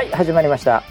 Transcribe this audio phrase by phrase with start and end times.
[0.00, 0.82] はい始まりました。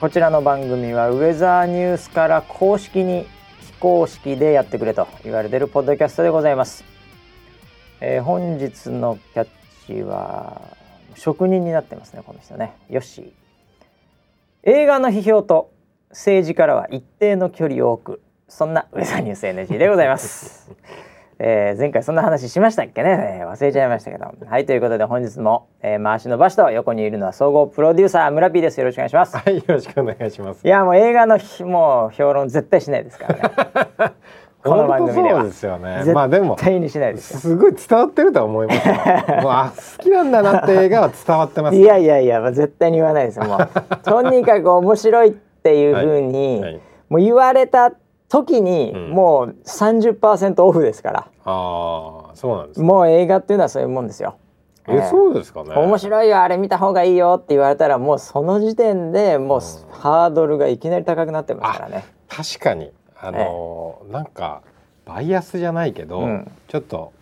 [0.00, 3.26] こちらの番組はウェザーニュースから公式に
[3.60, 6.82] 非公式でやってくれと言われているポッドキャストでございます、
[8.00, 9.48] えー本日のキャッ
[9.86, 10.62] チは
[11.14, 12.72] 職人になってますねこの人ね。
[12.88, 13.34] よし。
[14.62, 15.70] 映画の批評と
[16.08, 20.70] 政治からは一定の距離を置くそんなウェザーニュース NG でございます。
[21.42, 24.26] えー前回そんな話しましたっけね、えー忘れちゃいましたけど。
[24.46, 28.78] はいということで本日も、えー回しの場所と横にいるのは総合プロデューサー村 P です。
[28.78, 29.36] よろしくお願いします。
[29.38, 30.66] はい、よろしくお願いします。
[30.66, 30.68] い。
[30.68, 34.08] やもう映画のひもう評論絶対しないですから。
[34.08, 34.12] ね
[34.62, 35.42] この番組では。
[35.42, 36.04] ですよね。
[36.12, 37.40] まあでも絶対にしないですよ。
[37.40, 38.94] すごい伝わってるとは思いますよ。
[39.40, 41.76] もうあ好きなんだなって映画は伝わってます。
[41.76, 43.38] いやいやいや、まあ、絶対に言わないです。
[43.38, 43.68] よもう
[44.02, 46.72] とにかく面白いっていうふうに、はい。
[46.74, 46.80] はい。
[47.08, 47.90] もう言われた
[48.30, 52.86] 時に、うんもう30%オフですからああ、そうなんです、ね。
[52.86, 54.36] もう映画っていうのはそういうもんですよ。
[54.88, 55.74] え、えーそうですかね。
[55.74, 62.04] 面白いよあれ見た方がいいよって言われたらもうその時点でもうハードルがいきなり高くなってますからね。
[62.28, 64.62] 確かにあのーなんか
[65.04, 67.12] バイアスじゃないけど、うんちょっと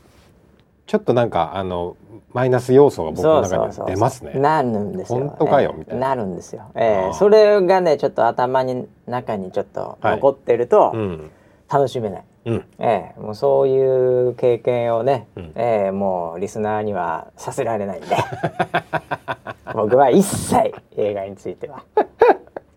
[0.87, 1.97] ちょっとなんかあの
[2.33, 4.33] マイナス要素が僕の中に出ますね。
[4.35, 5.21] なるんですよ。
[5.21, 6.09] 本当かよええみたいな。
[6.09, 6.71] なるんですよ。
[6.75, 7.13] えー。
[7.15, 11.31] それがねちょっと頭に中にちょっと残ってるとうん、
[11.71, 12.25] 楽しめない。
[12.47, 13.21] うん、ええ。
[13.21, 15.53] もうそういう経験をね、うん。
[15.55, 18.17] ええもうリスナーにはさせられないんで。
[19.75, 21.85] 僕は一切映画については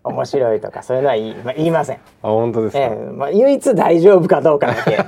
[0.04, 1.96] 面白いとかそういうのは言い,、まあ、言いません。
[1.96, 2.78] あ本当ですか？
[2.80, 4.98] ええまあ、唯一大丈夫かどうかだけ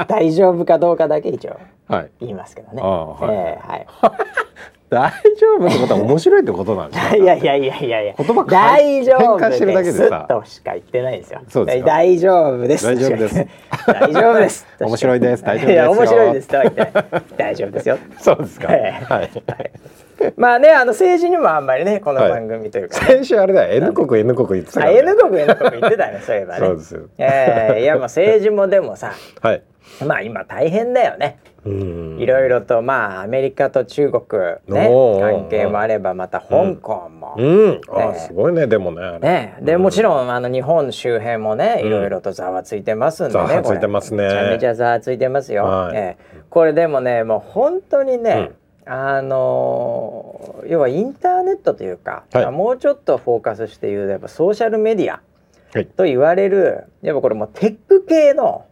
[0.06, 1.56] 大丈夫かどうかだけ一応
[1.88, 2.10] はい。
[2.20, 2.82] 言いますけどね。
[2.82, 3.86] ああはいええはい
[4.90, 7.16] 大丈夫ってことは面白いってことなんですか？
[7.16, 11.40] いやいやいやいやいや言葉大丈夫してるだけでさとしか言ってないですよ。
[11.48, 11.86] そうですか？
[11.86, 12.84] 大丈夫です。
[12.86, 13.46] 大丈夫です
[13.86, 14.66] 大丈夫です。
[14.80, 17.22] 面白いです 大丈夫ですよいや面白いですとは言ってない。
[17.36, 17.98] 大丈夫ですよ。
[18.18, 18.68] そうですか。
[18.72, 19.30] ええはい。
[20.36, 24.98] まあねあの政治にもあんまりねこのはい番組というか、ね先週あれだよ N 国 N 国言ってたかあら、ね。
[25.00, 26.66] N 国 N 国言ってたねそういえばね。
[26.66, 27.00] そうですよ。
[27.18, 29.12] ええいやもう政治もでもさ
[29.42, 29.62] はい。
[30.06, 31.38] まあ今大変だよね。
[31.64, 32.18] うん。
[32.18, 34.88] いろいろとまあアメリカと中国ね
[35.20, 37.34] 関係もあればまた香港も。
[37.38, 37.80] うん。
[37.88, 39.18] あ、ええすごいねでもね。
[39.20, 44.24] ね、でもちろんあの日本周辺もねいろいろとざわついてますんでね、ざわついてますね。
[44.24, 45.96] めちゃめちゃざわついてますよ、はい。
[45.96, 46.40] ええ。
[46.50, 48.50] これでもねもう本当にね、
[48.86, 52.50] あのー要はインターネットというか、はい。
[52.50, 55.20] もうちょっとフォーカスして言うとやっぱソーシャルメディア
[55.74, 55.86] はい。
[55.86, 58.64] と言われるやっぱこれもうテック系の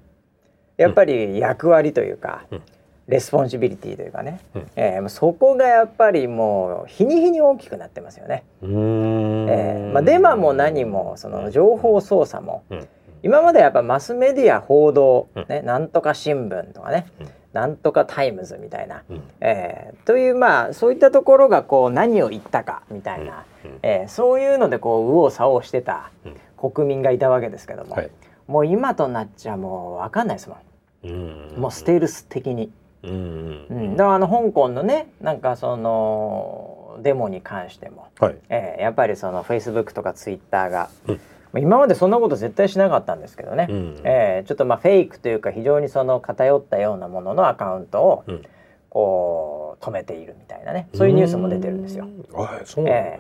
[0.77, 2.63] やっぱり役割というか、うん
[3.09, 8.45] responsibility というかね、うんええもうそこがやっぱりもう日に日に大きくなってますよね。
[8.63, 12.89] えーまあ、デマも何もその情報操作もうん。
[13.25, 19.23] 今までやっぱマスメディア報道、うんね、なんとか新聞とかね、うんなんとかタイムズみたいな、うん。
[19.41, 26.11] えーというまあそういったところがこう何を言ったかみたいな、うんえーそういうのでこう右往左往してた
[26.57, 28.11] 国民がいたわけですけども、はい。
[28.47, 30.57] もう今となっちゃもう分かんないですも
[31.05, 31.57] うん。
[31.57, 32.73] んもうステルス的に。
[33.03, 33.67] うん。
[33.71, 38.37] うん、だからあの香港のねなんかそのデモに関しても、はい。
[38.49, 41.21] えーやっぱりそのフェイスブックとかツイッターが、うん
[41.53, 48.43] まあ今までそんなこと絶対しなかったんですけどね、うんえーちょっとまあフェイクというか非常にその偏ったようなもののアカウントをうん
[48.89, 52.07] こう止めているみたいなねそういうニュースも出てるんですよ。
[52.07, 52.39] うん。
[52.39, 53.19] はい、そうなんだね。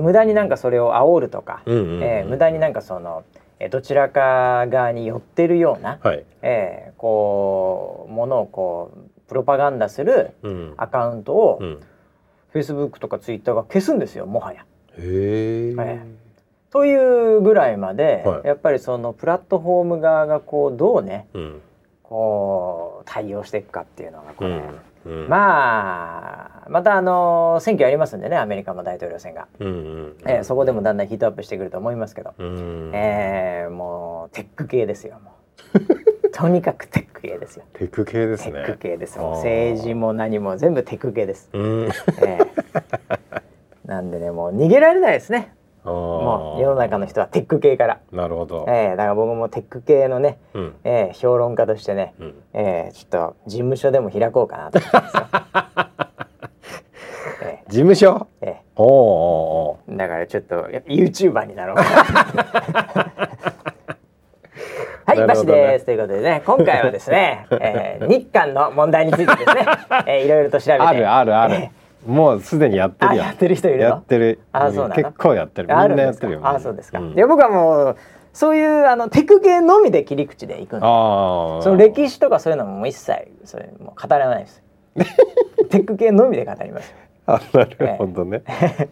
[0.00, 3.22] 無駄になんかそれを煽るとか、うんうんうんえー無駄になんかその
[3.60, 6.24] えーどちらか側に寄ってるような、はい。
[6.42, 8.98] えーこうものをこう
[9.28, 10.74] プロパガンダするうん。
[10.76, 11.80] アカウントを、うん。
[12.50, 14.64] フェイスブックとかツイッターが消すんですよもはや。
[14.96, 15.74] へえ。
[15.76, 16.00] え
[16.70, 21.60] というぐらいまで、はいやっぱりそのプラットフォーム側がこうどうねうん。
[22.02, 24.50] こう対応していくかっていうのがこれ、
[25.06, 25.22] うん。
[25.22, 25.28] うん。
[25.28, 29.66] まあまたあの選挙ありますんでねアメリカも大統領選が、うん。
[29.66, 30.16] うん。
[30.26, 32.90] えーそこでもだんだんヒートアップしてくると思いますけど、うん。
[32.94, 35.32] えーもうテック系ですよも
[35.74, 35.78] う
[36.36, 38.52] とにかくテック系ですよテク系ですね。
[38.52, 41.84] テック系です政治も何も全部テック系です、うん。
[41.84, 43.18] えー
[43.86, 45.52] なんでねもう逃げられないですね
[45.84, 48.00] ももう世の中の人はテック系から。
[48.10, 48.64] なるほど。
[48.68, 50.74] ええだから僕もテック系のね、うん。
[50.82, 52.34] ええ評論家としてね、うん。
[52.54, 55.26] ええちょっと事務所でも開こうかなと思ってますよ。
[57.44, 58.26] え事務所？
[58.40, 63.12] ええおおおえだからちょっと YouTuber になろうか
[63.44, 63.52] な。
[65.06, 65.84] はい、バシです。
[65.84, 69.66] ということでね、今回はですね、 えー、日韓の問題についてですね、
[70.06, 70.82] えー、いろいろと調べて。
[70.82, 71.70] あるあるあるえ。
[72.06, 73.84] もうすでにやってるやってる人いるの？
[73.84, 74.38] やってる。
[74.52, 74.94] あそうなの？
[74.94, 75.68] 結構やってる。
[75.68, 76.40] みんなやってるよ。
[76.42, 77.00] あそうですか。
[77.00, 77.96] んいや僕はもう
[78.32, 81.62] そういうあのテク系のみで切り口でいくんでああ。
[81.62, 84.62] その歴史とかそういうのも一切それもう語らないです。
[85.70, 86.94] テック系のみで語ります。
[87.26, 88.42] あ なるほどね。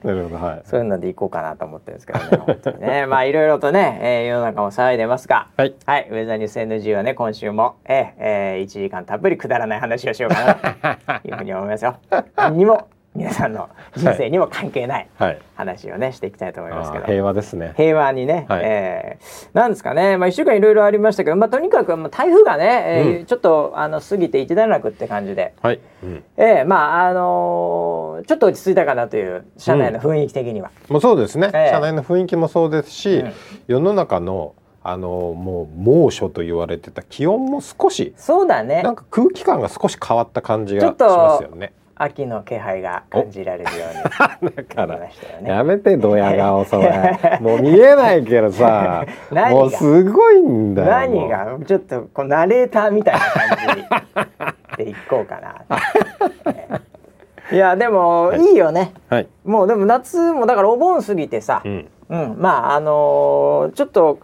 [0.02, 0.60] なるほどはい。
[0.64, 5.74] そういうのでいこうかなと思ってるんですけどね本当にね まあいろいろとね、えー、世の中も騒いでますがはい。
[5.84, 11.96] はいウェザーニュース NG はね今週もえー、えー、1時間たっぷりくだらない話をしようかなというふうに思いますよ。
[12.36, 15.38] 何にも皆さんの人生にも関係ないはい。
[15.54, 17.04] 話をねしていきたいと思いますけど。
[17.04, 17.74] 平和ですね。
[17.76, 25.80] 平和にね、はいえーなんですかね、まあ、1週間いろいろありましたけど、まあ、とにかくまあ台風がね、えーうんちょっとあの過ぎて一段落って感じで、はい。
[26.02, 26.24] うん。
[26.38, 30.70] えーまああのーちょっと落ち着いたかなという社内の雰囲気的には。
[30.88, 31.50] もうそうですね。
[31.52, 33.32] ええ社内の雰囲気もそうですし、うん
[33.68, 34.54] 世の中の
[34.84, 41.72] あのもう猛暑と言われてた気温も少しそうだねなんか空気感が少し変わった感じがしますよね。
[42.02, 43.86] 秋の気配が感じられるよ
[44.40, 45.50] うにだからなりましたよね。
[45.50, 47.18] やめてドヤ顔それ。
[47.40, 50.88] もう見えないけどさ、もうすごいんだよ。
[50.90, 51.58] 何が？
[51.64, 53.76] ちょっとこうナレーターみたいな感
[54.78, 55.54] じでいこうかな。
[56.52, 56.68] え
[57.52, 58.92] ーいやでもいいよね。
[59.08, 59.28] はい。
[59.44, 61.88] もうでも夏もだからお盆過ぎてさ、うん。
[62.08, 64.18] うん、まああのーちょっと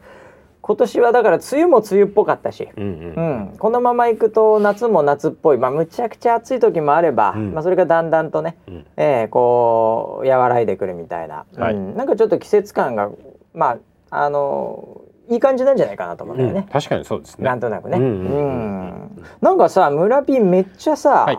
[0.68, 3.14] 今年はだから梅雨も梅雨っぽかったし、うんう。
[3.16, 3.40] うん。
[3.54, 7.54] ん、このまま行くと夏も夏っぽい、まあ、むちゃくちゃ暑い時もあれば、うん。
[7.54, 8.86] まあ、それがだんだんとね、うん。
[8.98, 11.74] えーこう和らいでくるみたいな、はい。
[11.74, 13.08] うん、なんかちょっと季節感が
[13.54, 13.78] ま
[14.10, 16.68] ああのーいい感じなんじゃないかなと思うんだよね。
[16.70, 17.44] 確かにそうですね。
[17.46, 19.24] なんとなくね、ううん。
[19.40, 21.38] なんかさ村ピンめっちゃさ、はい。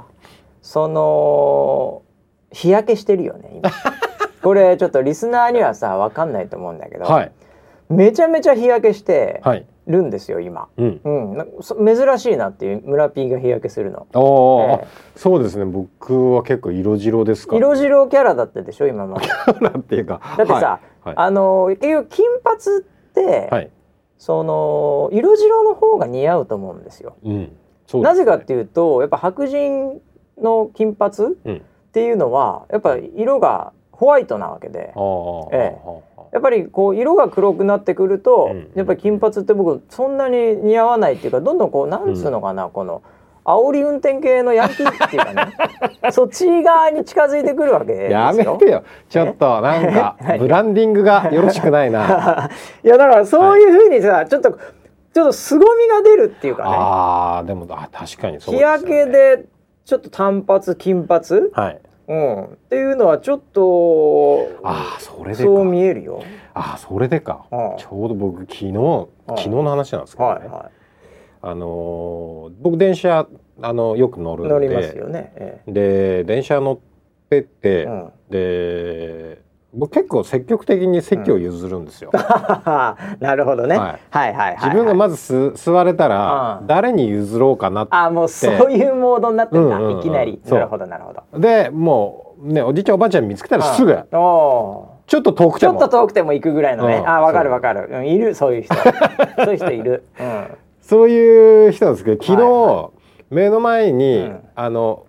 [0.64, 2.02] その
[2.52, 3.70] 日焼けしてるよね今。
[4.42, 7.32] これちょっとリスナーにはさわかんないと思うんだけど、はい
[7.90, 9.66] めちゃめちゃ日焼けしてはい。
[9.88, 11.02] るんですよ今、うん。
[11.04, 11.10] う
[11.90, 15.66] ん、珍しいなっていう村ピンが日焼けするのおお、ええそうですね。
[15.66, 19.28] 僕は結構色白ですから、色白キャラだったでしょ今まで
[19.62, 20.22] なんていうか。
[20.38, 23.72] だってさ、はいあの結局金髪って、はい。
[24.20, 27.52] その色白の方が似合うと思うんですようん。
[27.88, 30.02] すねなぜかっていうとやっぱ白人
[30.38, 31.62] の金髪っうん。
[31.94, 35.48] ていうのはやっぱ色がホワイトなわけでああ。
[35.52, 43.02] ええああやっぱりこう色が黒くなってくると、うんやっぱり金髪って僕そんなに似合わないっていうかどんどんこうなんつうのかな、この
[43.46, 45.54] 煽り運転系のヤンキーっていうかね
[46.12, 48.10] そっち側に近づいてくるわけですよ。
[48.12, 48.84] やめてよ。
[49.10, 52.50] ちょっとなんかブランディングがよろしくないな。
[52.84, 59.12] いやだからそういうふうにさ、ちょっとちょっと凄みが出るっていうかああ、でもあ確かにそね日うですよね。
[59.12, 59.46] 焼けで
[59.86, 61.80] ちょっと単発金髪、はい。
[62.10, 65.44] うん、っていうのはちょっとああ、それでか。
[65.44, 66.24] そう見えるよ。
[66.56, 67.46] ああ、それでか。
[67.52, 68.74] うんちょうど僕昨日
[69.28, 70.40] 昨日の話なんですけどね。
[70.40, 70.72] はいは
[71.42, 73.28] あのー僕電車
[73.62, 75.32] あのよく乗るい、ん乗りますで、よね。
[75.36, 76.80] えで電車乗っ
[77.30, 79.42] てて、えうんで
[79.74, 82.12] 僕結構積極的に席を譲るんですよ。
[83.20, 83.78] なるほどね。
[83.78, 90.42] ははいい、はいはいはい自分がまずす座れたらうん誰に譲ろうかなってあもうそういうモードになってんだ、うんうんうんいきなり。
[90.44, 91.40] なるほどなるほど。
[91.40, 96.98] でもうねおじいちゃんおばあちゃん見つけたらすぐちょっと遠くーちょってもと遠くても行くぐらいのね。
[96.98, 98.08] うんあわかるわかる、うん。
[98.08, 98.74] いるそういう人。
[99.44, 100.04] そういう人いる。
[100.20, 100.58] うん。
[100.82, 102.90] そういう人なんですけど昨日、は
[103.30, 105.06] 目の前に、うんあの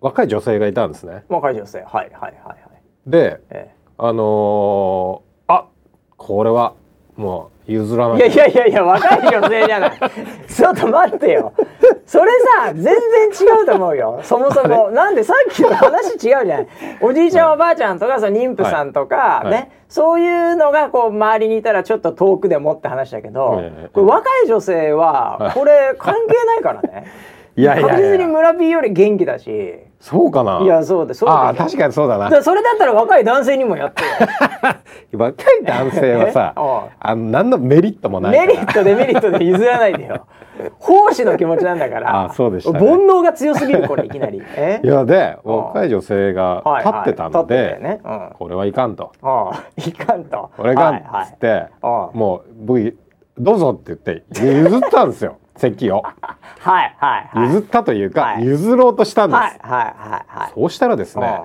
[0.00, 1.24] 若い女性がいたんですね。
[1.30, 1.78] 若い女性。
[1.78, 2.58] はいはいはいはい。
[3.06, 5.66] でえあのーあ
[6.16, 6.74] これは
[7.16, 9.92] もう譲らえ、ないいやいやいやいや若い女性じゃない。
[10.48, 11.52] ちょっと待ってよ。
[12.06, 12.30] それ
[12.62, 12.92] さ全然
[13.58, 14.18] 違うと思うよ。
[14.22, 16.66] そもそもなんでさっきの話違うじゃない。
[17.00, 27.06] おじいちゃん、おばあちゃんとかその妊婦さんとか、はいね、そういうのがこう周りにいたらちょっと遠くでもって話だけど、ええこれ若い女性はこれ関係ないからね。
[27.56, 29.78] いやいや確実に村 P より元気だし。
[30.04, 30.60] そうかな？
[30.60, 34.08] いやそうでそうああ確かにそうだなだそれだったら若い男性にもやってよ。
[35.18, 36.52] 若い男性はさ
[37.00, 40.26] あの何のメリットもないメリットデメリットで譲らないでよ。
[40.78, 42.24] 奉仕の気持ちなんだから。
[42.24, 44.42] あそうでしたね煩悩が強すぎるこれいきなり。
[44.56, 44.80] え？
[44.84, 48.00] いやでうん若い女性がはい立ってたのはい立ってでてね。
[48.04, 48.30] うん。
[48.38, 49.10] これはいかんと
[49.78, 50.50] いかんと。
[50.54, 52.96] これがんっはいはいつってああもう僕
[53.38, 56.02] どうぞって言って譲ったんですよ席を。
[56.02, 57.48] はいはいはい。
[57.48, 58.44] 譲ったというかはい。
[58.44, 59.38] 譲ろうとしたんです。
[59.38, 60.52] はいはいはいはい。
[60.54, 61.42] そうしたらですね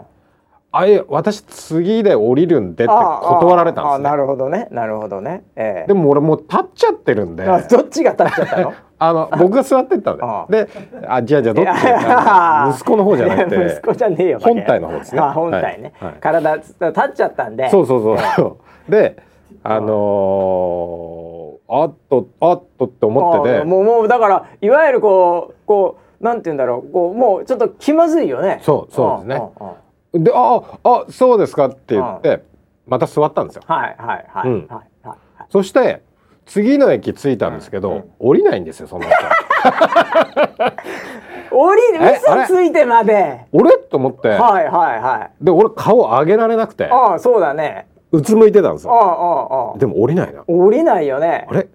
[0.72, 4.68] あえ私次で降りるんでってあ断られたんですなるほどね。
[4.72, 5.44] なるほどね。
[5.56, 5.88] ええ。
[5.88, 7.44] でも俺もう立っちゃってるんで。
[7.44, 8.74] あどっちが立っちゃったの？
[9.02, 10.52] あの僕が座ってったんああ。
[10.52, 10.72] でで
[11.08, 12.82] あじゃあじゃあどっち？
[12.82, 14.40] 息子の方じゃなくいや 息て子じゃねえよ。
[14.40, 15.22] 本体の方ですね。
[15.22, 15.94] あ本体ね。
[16.00, 16.12] はい。
[16.12, 17.70] はい体立っちゃったんで。
[17.70, 18.58] そうそうそうそう。
[18.92, 19.18] で
[19.64, 21.39] あのー、
[21.70, 23.64] あっとあっとって思ってて。
[23.64, 26.92] もうもうだからいわゆるこうこうなんて言うんだろう。
[26.92, 28.60] こうもうちょっと気まずいよね。
[28.64, 29.40] そうそうですね。
[29.40, 29.52] んん
[30.16, 30.24] うん。
[30.24, 32.44] でああそうですかって言って
[32.88, 33.64] また座ったんですよ。
[33.68, 34.68] はいはいはい、うん。
[34.68, 35.18] はいはいはい。
[35.50, 36.02] そして
[36.46, 39.12] 次の駅着いたんですけど、降りないんですよその人。
[41.52, 43.46] 降り嘘ついてまで。
[43.52, 43.78] 俺？
[43.78, 45.46] と思って、はいはいはい。
[45.46, 46.90] で俺顔上げられなくて。
[46.90, 49.02] ああそうだねうつむいてたんですああよ。
[49.02, 49.78] ああああ。
[49.78, 50.44] でも降りないな。
[50.48, 51.48] 降りないよね。
[51.50, 51.68] あれ？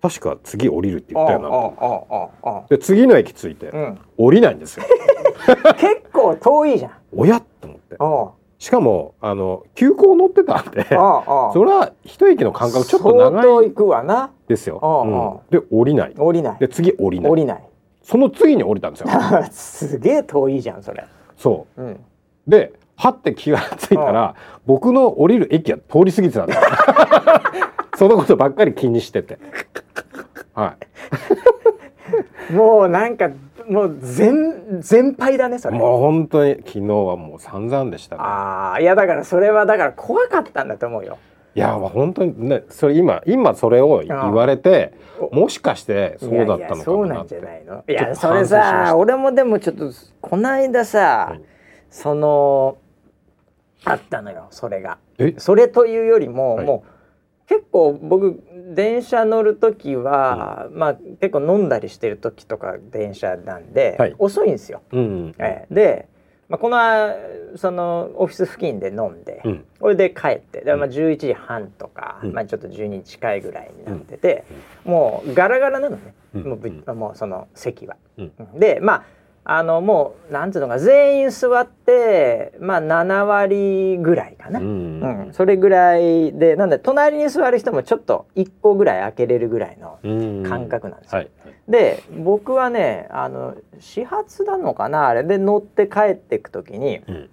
[0.00, 3.98] 確か次降りるって言ったよなとああああああで次の駅着いて、うん。
[4.18, 4.84] 降りないんですよ。
[5.78, 6.92] 結構遠いじゃん。
[7.16, 7.96] おやと思って。
[7.98, 14.30] あしかもあの急行乗ってたんであああそれは一駅の間隔ちょっと相長い当行くわな。
[14.46, 15.40] ですよ、ああうん。
[15.50, 16.14] で降りない。
[16.16, 16.58] 降りない。
[16.58, 17.30] で次降りない。
[17.30, 17.62] 降りない。
[18.02, 19.08] その次に降りたんですよ。
[19.50, 21.04] すげえ遠いじゃんそれ。
[21.36, 21.82] そう。
[21.82, 21.90] ん。
[21.90, 22.00] う
[22.46, 22.72] で
[23.02, 26.62] はって気がついたら僕の降りる駅は通り過ぎてたんですよ
[27.96, 29.38] そのことばっかり気にしてて。
[30.54, 30.76] は
[32.50, 32.52] い。
[32.52, 33.30] もうなんか
[33.68, 35.78] もう全全敗だねそれ。
[35.78, 38.22] もう本当に昨日はもう散々でしたね。
[38.22, 41.18] ああいやだからそれはだから怖かったんだと思うよ。
[41.54, 47.84] いやまあ本当にねそれ今今それを言われてあもしかしてそうだったいやいやのかそうなんってじゃないの。
[47.88, 49.90] いやそれさ俺もでもちょっと
[50.20, 51.40] こないださ、はい。
[51.90, 52.78] その
[53.84, 54.98] あったのよそれが。
[55.18, 55.34] え？
[55.38, 56.66] それというよりも、はい。
[56.66, 58.42] もう結構僕
[58.74, 64.14] 電車乗る時は、まあ結構飲んだりしてる時とか電車なんで、はい。
[64.18, 64.82] 遅いんですよ。
[64.92, 65.74] うんええ。
[65.74, 66.08] で、
[66.48, 67.14] まあ、このあ
[67.56, 69.64] そのオフィス付近で飲んで、うん。
[69.80, 72.32] それで帰ってで、まあ、11時半とか、うん。
[72.32, 74.44] まあ、ちょっと12時近いぐらいになってて、
[74.84, 76.42] もうガラガラなのね、うん。
[76.44, 77.96] もうぶもうその席は。
[78.18, 78.32] うん。
[78.58, 79.04] でまあ
[79.44, 85.00] あのもうなんていうのか全員座ってまあ7割ぐらいかな、ううん。
[85.30, 90.42] んそれぐらいでなんで隣に座る人もちょっと1個ぐらい開けれるぐらいのうん。
[90.44, 91.18] 感覚なんですよ。
[91.18, 91.30] はい。
[91.68, 95.24] で僕はねあの始発なのかなあれ。
[95.24, 97.30] で乗って帰っていく時にうん。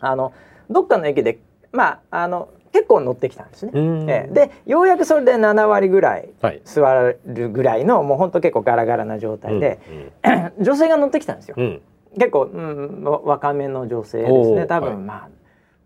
[0.00, 0.32] あの
[0.70, 1.38] どっかの駅で
[1.72, 3.72] まああの結構乗ってきたんですね。
[3.74, 4.10] うん。
[4.10, 4.32] ええ。
[4.32, 6.60] でようやくそれで7割ぐらいはい。
[6.64, 6.82] 座
[7.26, 9.78] るぐらいのもうほんと結構ガラガラな状態で、
[10.60, 11.54] 女性が乗ってきたんですよ。
[11.58, 11.64] うん。
[11.64, 11.82] うん
[12.14, 14.66] 結構、うん、わ若めの女性ですね。
[14.66, 14.96] 多分、はい。
[14.98, 15.28] まあ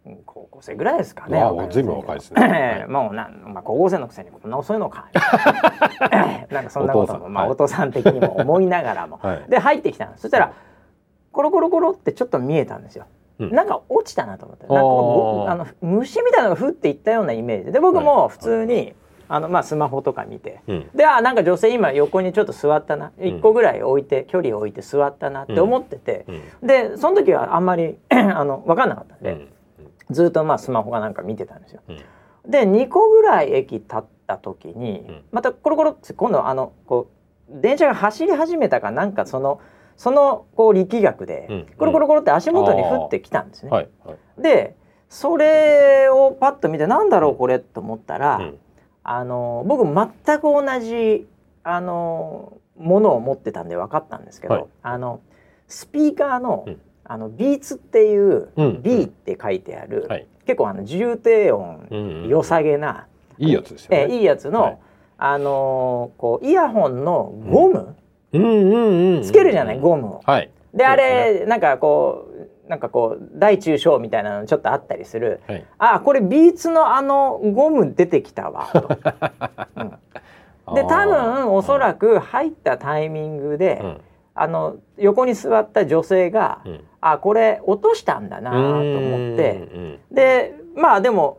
[0.07, 1.39] うん高校生ぐらいですかね。
[1.39, 2.81] わあわかりません若いですね。
[2.81, 2.91] ええ。
[2.91, 5.09] もうなん、まあ、高校生のくせにこんな遅いのか。
[6.51, 7.81] なんかそんなことも、まあ、お父さん。
[7.81, 9.19] はいお父さん的にも思いながらも。
[9.23, 9.51] はい。
[9.51, 10.23] で入ってきたんです。
[10.23, 10.53] そしたら
[11.33, 13.07] コロコロコロってちょっと見えたんですよ。
[13.39, 13.51] うん。
[13.51, 17.81] なんか落ちたなと思ってなんかあの虫みたいなのがふっていったようなイメージで。
[17.81, 18.95] 僕も普通に、
[19.29, 20.61] あのまあ、スマホとか見て。
[20.67, 20.91] うん。
[20.95, 23.13] であなんか女性今横にちょっと座ったな。
[23.19, 26.25] 1個ぐらい置いて、距離を置いて座ったなって思ってて、
[26.63, 26.67] うん。
[26.67, 29.49] でその時はあんまり あの分かんなかったんで、うん。
[30.11, 31.83] ずっとまあスマホがなんか見てたんですよ。
[31.89, 32.51] うん。
[32.51, 35.23] で2個ぐらい駅立った時に、うん。
[35.33, 39.61] またコロコロって今度あのこう電車が走り始めたかなんかその
[39.97, 43.71] そのこう力学で、うんコロコロコロって足元に降ってきたんですね。
[43.71, 44.43] はいはい。
[44.43, 44.77] で
[45.09, 48.59] それをパッと見てなんだろうこれと思ったら、うん。
[49.05, 51.29] あの僕全く同じ
[51.63, 54.67] あのものを持ってたんで分かったんですけど、はい。
[54.83, 55.21] あの
[55.69, 56.81] スピーカーの,、うん。
[57.05, 60.27] あのビーツっていう、うん B って書いてある、はい。
[60.47, 63.07] 結構あの重低音、良さげな、
[63.39, 64.07] いいやつですよね。
[64.11, 64.79] えいいやつの、はい。
[65.17, 67.95] あのこうイヤホンのゴム、
[69.23, 70.21] つけるじゃないゴムを。
[70.25, 70.51] はい。
[70.75, 72.29] であれなんかこ
[72.67, 75.41] うなんかこう大中小みたいなのちょっとあったりする。
[75.47, 75.67] はい。
[75.79, 78.89] あこれビーツのあのゴム出てきたわと。
[79.77, 80.75] うん。
[80.75, 84.01] で多分おそらく入ったタイミングで、うん。
[84.35, 86.85] あの横に座った女性が、うん。
[87.01, 89.69] あこれ落としたんだなと思って。
[89.75, 89.99] うん。
[90.11, 91.39] でまあでも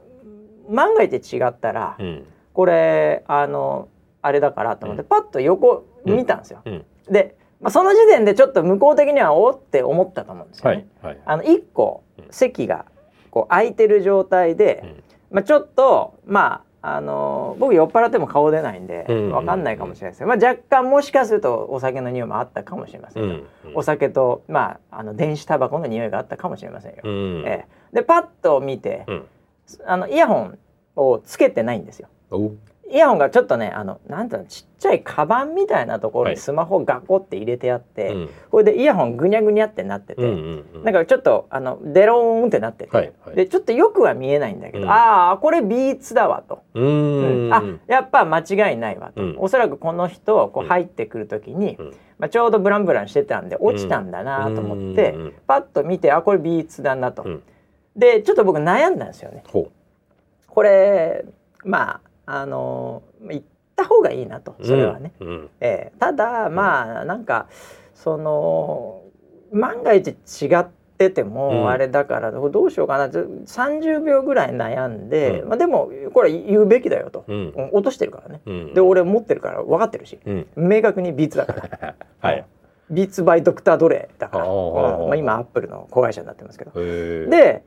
[0.70, 2.25] 万が一違ったら、うん。
[2.54, 3.88] これあの
[4.22, 5.08] あれだからと思って、うん。
[5.08, 6.62] パッと横見たんですよ。
[6.65, 6.85] うん。
[7.09, 10.88] で、まあ、その時点でちょっと向こう的にはおって思ったと思うんですよはね。
[11.03, 11.19] いはい。
[11.25, 12.25] あの1個うん。
[12.31, 12.85] 席が
[13.31, 15.03] こう空いてる状態で、うん。
[15.31, 19.31] まあ、ちょっとまああの僕酔っ払っても顔出ないんでうん。
[19.31, 23.75] わかんないかもしれないですけど、まあ、若干もしかするとお酒の匂いもあったかもしれませんよ、うん。
[23.75, 26.97] お酒と、まあ、あの電子タバコの匂いがあったかもしれませんよ。
[27.03, 27.43] うん。
[27.45, 27.95] ええ。
[27.95, 29.25] でパッと見て、うん。
[29.88, 30.59] あのイヤホン
[30.95, 32.09] をつけてないんですよ。
[32.89, 36.34] おイヤホンがちょっとねあのなんていうのちっちゃいカバンみたいなところはい。
[36.36, 38.30] にスマホガコって入れてあって、うん。
[38.51, 40.84] これでイヤホンぐにゃぐにゃってなってて、うんうんうん。
[40.84, 43.36] なんかちょっとあのデローンってなってて、はいはい。
[43.36, 44.89] でちょっとよくは見えないんだけど、うん。
[44.89, 47.54] ああこれビーツだわと、うーん。
[47.54, 49.36] あやっぱ間違いないわと、うん。
[49.39, 51.94] おそらくこの人こううん入ってくる時に、うん。
[52.18, 55.34] まあ、ちょうどブランブランしてたんで落ちたんだなと思って、うん。
[55.48, 57.44] パッと見てあこれビーツだなと、うん。
[57.96, 59.44] でちょっと僕悩んだんですよね。
[59.48, 59.72] ほ
[60.48, 61.25] これ
[61.63, 65.13] まああの行った方がいいなとうそれはね。
[65.20, 65.27] うん。
[65.27, 66.00] うんええ。
[66.00, 67.48] ただまあなんか
[67.94, 69.01] その
[69.51, 70.13] 万が一違
[70.60, 70.65] っ
[70.98, 71.70] てても、うん。
[71.70, 75.50] あれだからどうしようかなず30秒ぐらい悩んで、うん。
[75.50, 77.53] まあ、でもこれ言うべきだよと、うん。
[77.55, 78.41] うん落としてるからね。
[78.46, 78.74] うん。
[78.74, 80.20] で俺持ってるから分かってるし。
[80.25, 80.48] うん。
[80.55, 81.96] 明確にビーツだから。
[82.20, 82.46] はい。
[82.91, 86.72] ビーツバイドクタードレだから、まあ、今アップルの子会社になってますけど。
[86.72, 87.63] で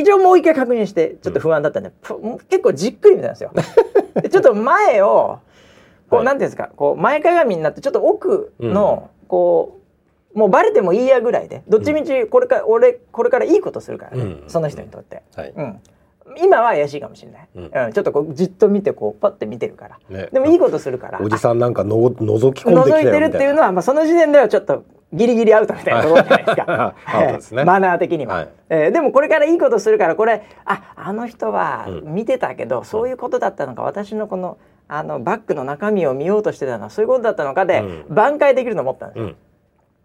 [0.00, 3.52] 一応もう一回確認してちょっと不安だったんで、ぷ結構じっくり見たんですよ。
[4.20, 5.38] でちょっと前を
[6.08, 6.24] こう、はい。
[6.24, 9.80] なんていうんですかこう前かがみになってちょっと奥の、こ
[10.34, 14.44] うもうバレてもいいやぐらいでどっちみちこれから、俺これからいいことするからね、うん。
[14.48, 15.22] その人にとって。
[15.34, 15.52] はい。
[15.56, 15.80] うん
[16.36, 17.64] 今は怪しいかもしれない、うん。
[17.64, 20.28] うんちょっとこうじっと見てこうパッて見てるから、ね。
[20.32, 21.20] でもいいことするから。
[21.20, 26.94] おじさんなんかの覗き込んで覗いてるっていうのは、まあ、その時点ではちょっとギリギリアウトみたいなところじゃないですか
[27.40, 28.48] すねマナー的には、はい。
[28.68, 32.14] えーでもこれからいいことするからこれああの人はうん。
[32.14, 34.58] 見てたけど、そういうことだったのか私のこの
[34.88, 38.14] あのバッグの中身を見ようとしてたのはそういうことだったのかで、うん。
[38.14, 39.36] 挽回できると思ったんですよ、うん。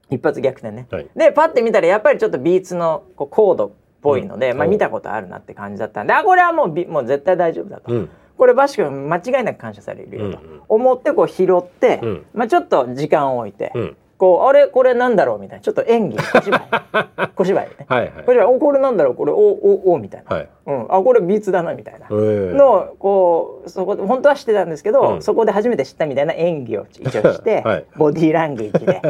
[0.09, 1.07] 一発逆転ね、はい。
[1.15, 3.71] でパッて見たらやっぱりちょっとビーツのこうコードっ
[4.05, 4.71] ぽいので、まあ、うんお。
[4.71, 8.09] 見たことあるなって感じだったんであこれはもうビもう絶対大丈夫だと、うん。
[8.37, 10.39] これバシ君間違いなく感謝されるよと。
[10.69, 12.25] 思ってこう拾って、うん。
[12.33, 13.97] まあ、ちょっと時間を置いて、うん。
[14.17, 15.61] こうあれこれなんだろうみたいな。
[15.61, 16.61] ちょっと演技小芝居。
[17.35, 18.11] 小芝居ね、はいはい。
[18.25, 18.45] 小芝居。
[18.45, 19.15] おこれなんだろう？
[19.15, 20.49] これおおおみたいな、はい。
[20.67, 22.07] うん、あこれビーツだなみたいな。
[22.09, 25.21] のこうそこで本当は知ってたんですけど、うん。
[25.21, 27.85] そこで初めて知ったみたいな演技を一応して、 はい。
[27.97, 29.01] ボディーランゲージで。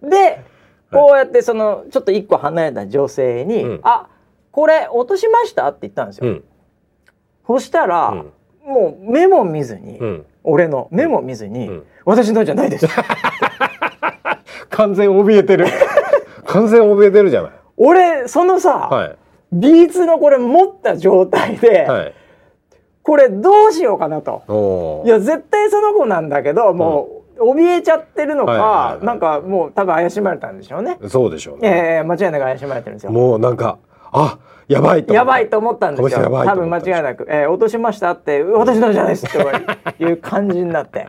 [0.02, 0.40] で
[0.92, 3.80] こうやってそのちょっと一個離れた女性に「うん。
[3.82, 4.08] あ
[4.50, 6.26] これ落としました?」って言ったんですよ。
[6.28, 6.44] うん。
[7.46, 8.72] そしたら、うん。
[8.72, 10.26] もう目も見ずに、うん。
[10.44, 11.82] 俺の目も見ずに「うん。
[12.04, 12.86] 私のじゃないです」
[14.70, 15.66] 完全怯えてる。
[16.46, 17.52] 完全怯えてるじゃない。
[17.76, 19.16] 俺そのさ、はい。
[19.52, 22.14] ビーツのこれ持った状態で、はい。
[23.02, 25.02] これどうしようかなと。
[25.04, 29.06] いや絶対その子なんだけどもう怯えちゃってるのか、はいはいはい。
[29.06, 30.98] なんかもう多分怪しまれたんでしょうね。
[31.08, 31.68] そうでしょうね。
[31.68, 33.12] ええ間違いなく怪しまれてるんですよ。
[33.12, 33.78] もうなんか
[34.12, 36.30] あやばいとやばいと思ったんですよ。
[36.44, 41.08] 多分間違いなく、えー落としましたって私のじゃないですっていう感じになって、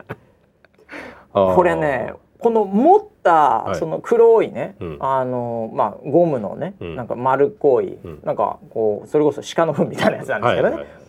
[1.32, 3.76] これねこの持ったい。
[3.76, 4.96] その黒いね、うん。
[5.00, 6.96] あのまあゴムのね、うん。
[6.96, 8.20] なんか丸っこい、うん。
[8.22, 10.74] なんかこうそれこそ鹿の糞みたいなやつなんですけどね。
[10.76, 11.03] はいはい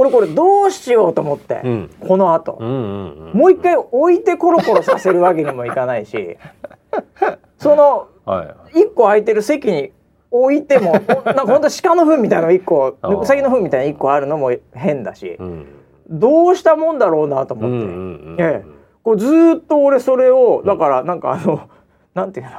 [0.00, 1.90] 俺これどうしようと思って、うん。
[1.98, 2.56] この後。
[2.60, 6.38] うんうんうんもう一回置いてコロコロさせるわけにもいかないし。
[7.58, 9.90] そのはい一個空いてる席に
[10.30, 10.92] 置いてもお
[11.26, 13.18] なんかほんと鹿の糞みたいなの一個あー。
[13.18, 15.36] ウサギの糞みたいなの一個あるのも変だし。
[15.40, 15.66] うん。
[16.08, 18.66] どうしたもんだろうなと思って、うんうんうんええ。
[19.02, 21.62] こうずーっと俺それをだからなんかあの
[22.14, 22.52] なんていうの？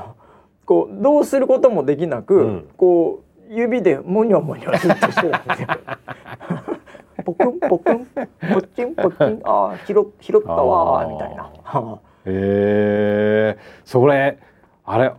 [0.66, 2.70] こうどうすることもできなく、うん。
[2.76, 5.68] こう指でモニョモニョずっとしてたんですよ。
[7.34, 8.08] ポクンポクン
[8.54, 11.44] ポチンポチン ああ拾拾ったわーみたいな。
[11.44, 14.38] はあへえそれ
[14.86, 15.12] あれ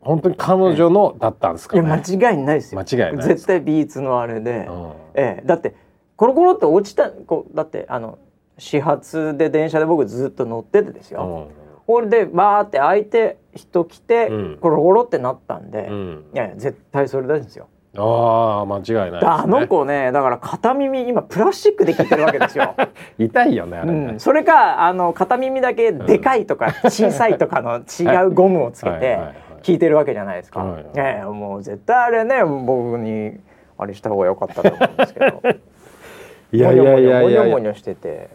[0.00, 2.80] 本当に彼女のだったんですかいねや間違いないですよ。
[2.80, 4.92] 間違いない絶対ビーツのあれで、うん。
[5.14, 5.46] ええ。
[5.46, 5.74] だって
[6.16, 8.18] コロコロって落ちたこうだってあの
[8.58, 11.48] 始発で電車で僕ずっと乗っててですよ。
[11.86, 14.58] これでバーって開いて人来て、うん。
[14.60, 16.24] コロコロってなったんで、うんうん。
[16.34, 17.68] いやいや絶対それですよ。
[17.96, 19.18] ああ間違いないね。
[19.22, 22.74] あの子ねだから片耳今プラスチックで聞いてるわけですよ。
[23.18, 29.18] 痛いよねあれうねん、それかあの片耳だけでかいとか 小さいとかの違うゴムをつけて
[29.62, 30.60] 聞いてるわけじゃないですか。
[30.64, 33.38] はいもう絶対あれね僕に
[33.76, 35.42] あれした方が良かったと思うんですけど。
[36.52, 37.42] いやいやいやいやいや。
[37.42, 37.94] モニョモニョして。
[37.94, 38.28] て、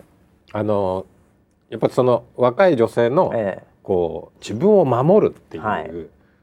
[0.51, 1.05] あの
[1.69, 3.63] やっぱりその若い女性のえ。
[3.87, 5.91] こう自分を守るっていう、はい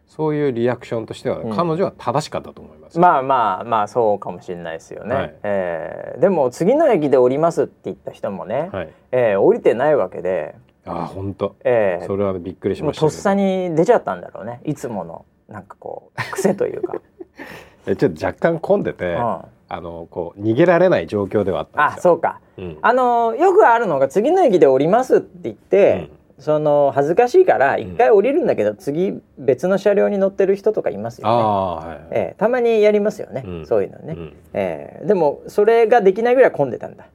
[0.06, 2.98] そういうリアクションとしては、うん彼女は正しかったと思います。
[2.98, 5.14] えまあまあまあそうかもしれないですよね。
[5.14, 8.88] はいええでも次の駅で降りますって言った人もね、はい。
[9.12, 10.54] ええ降りてないわけで、
[10.86, 11.56] ああ本当。
[11.64, 13.00] ええそれはびっくりしました。
[13.00, 16.94] とっさに出ちゃったんだろうねいつものなんかこう癖というか。
[17.86, 22.12] えちょっと若干混んでて、うんあのこう逃げられない状況ではあったんですよ。
[22.12, 22.40] あそうか。
[22.58, 31.98] うんあのよくあるのが次の駅で降りますって言って、その恥ずかしいから一回降りるんだけど、次別の車両に乗ってる人とかいますよね。
[32.10, 37.06] ええたまにやりますよね、うんそういうのね、うんええでもそれができないぐらい混んでたんだ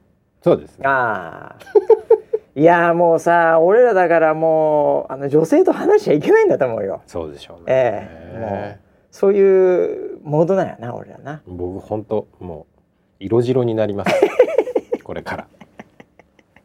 [0.42, 0.86] そうですね。
[0.86, 1.58] ああ
[2.56, 7.64] いやーもうさ俺らだからもうあの女性と話しちゃいけないんだと思うよそうでしょうね。
[7.68, 8.78] ええもう
[9.10, 12.82] そういうモードなんやな俺らな僕本当もう
[13.20, 14.14] 色白になります。
[15.04, 15.46] これから。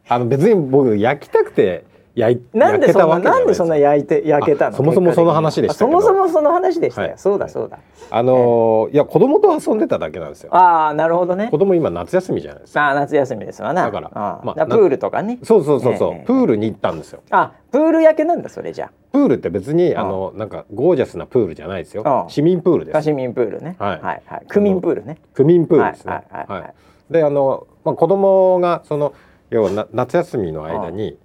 [0.08, 1.84] あの別に僕焼きたくて
[2.16, 4.70] 焼いなんでそんななんでそんな焼いて焼けたの？
[4.70, 7.18] あそもそもその話でしたそもそもその話でしたよ、はい。
[7.18, 7.78] そうだそうだ、
[8.10, 10.54] あのーいや子供と遊んでただけなんですよ。
[10.56, 11.48] ああなるほどね。
[11.50, 12.86] 子供今夏休みじゃないですか。
[12.86, 13.84] ああ夏休みですわな。
[13.84, 15.38] だからまあプールとかね。
[15.42, 16.24] そうそうそうそう、ええ。
[16.26, 17.20] プールに行ったんですよ。
[17.30, 22.02] あプール焼けなんだそれじゃプールって別にああのなんかゴージャスなプールじゃないですよ。
[22.06, 22.24] あ。
[22.30, 22.96] 市民プールです。
[22.96, 23.76] あ市民プールね。
[23.78, 24.00] はい。
[24.00, 24.46] はいはい。
[24.48, 25.18] 区民プールね。
[25.34, 26.14] 区民プールですね。
[26.14, 26.74] はいはいはいはい。
[27.10, 29.12] であのまあ子供がその
[29.50, 31.18] 要はな夏休みの間に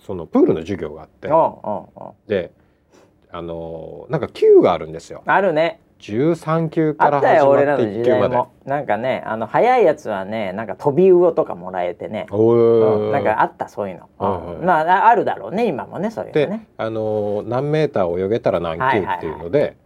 [0.00, 2.12] そのプールの授業があってうんうんうん。
[2.26, 2.50] で
[3.30, 5.22] あのなんか級があるんですよ。
[5.26, 5.80] あるね。
[5.98, 8.28] 13級あから始まって1らの時級まで。
[8.28, 14.66] 代もなんかねあの早いやつはねなんか飛び魚とかもらえてね、おうんーなんかあったそういうの、うんうん。
[14.66, 19.76] まあああるだろうね今もねそういうので、ねあの何メーター泳げたら何級っていうので,、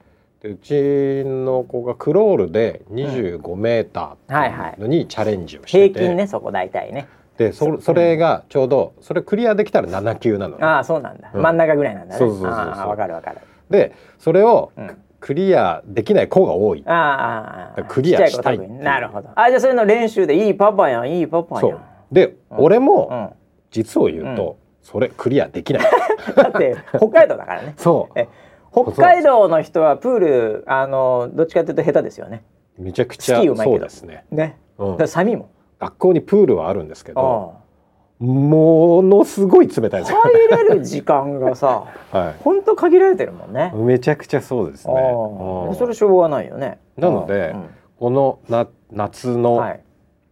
[0.43, 4.79] でうちの子がクロールで25メーターってい。
[4.79, 7.07] うのにチャレンジをしてて、平均ねそこ大体ね
[7.41, 11.41] でそそれがちょうどそれクリアできたら7級なのね、ああそうなんだ、うん。
[11.41, 12.19] 真ん中ぐらいなんだね。
[12.19, 13.39] そうそうそうわかるわかる。
[13.71, 15.03] でそれをうん。
[15.21, 19.29] クリアできない子が多い、ああクリアしたいなるほど。
[19.37, 21.77] あじゃあそういうの練習でいいパパやんいいパパそやん。
[21.77, 21.81] う。
[22.11, 23.31] で、俺もうん、
[23.71, 25.83] 実を言うと、それクリアできない。
[26.35, 27.75] だって北海道だからね。
[27.77, 28.19] そう。
[28.19, 28.29] え
[28.73, 32.43] 北海道の人はプールあのどっちかというと下手ですよね。
[32.79, 33.79] めちゃくちゃスキーうまいけど。
[33.79, 34.59] そうですね、ね。
[34.79, 34.97] うん。
[34.97, 43.73] だサミも学校にプールはあるんですけどあものすごい冷たいあですよ、入れる時間がさ は本当限られてるもんね。
[43.75, 45.75] い、めちゃくちゃそうですね、あうんあ。
[45.75, 46.79] それしょうがないよね。
[46.99, 47.65] なのでうん。
[47.99, 49.81] このな夏うんのはい。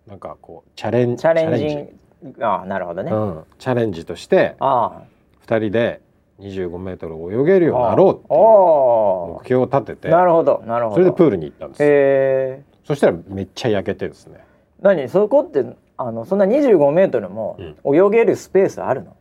[0.07, 2.43] なんかこうチャレンチャレンチジ。
[2.43, 5.03] ああなるほどね、うん、チャレンジとしてあ
[5.47, 6.01] 2人で
[6.41, 10.95] 25メートル泳げるあようになろうっていうお目標を立ててなるほどなるほど。
[10.97, 11.83] それでプールに行ったんです。
[11.83, 12.63] へえ。
[12.85, 14.41] そしたらめっちゃ焼けてですね
[14.81, 15.65] 何そこって
[15.97, 19.17] あのそんな25メートルも泳げるスペースあるの、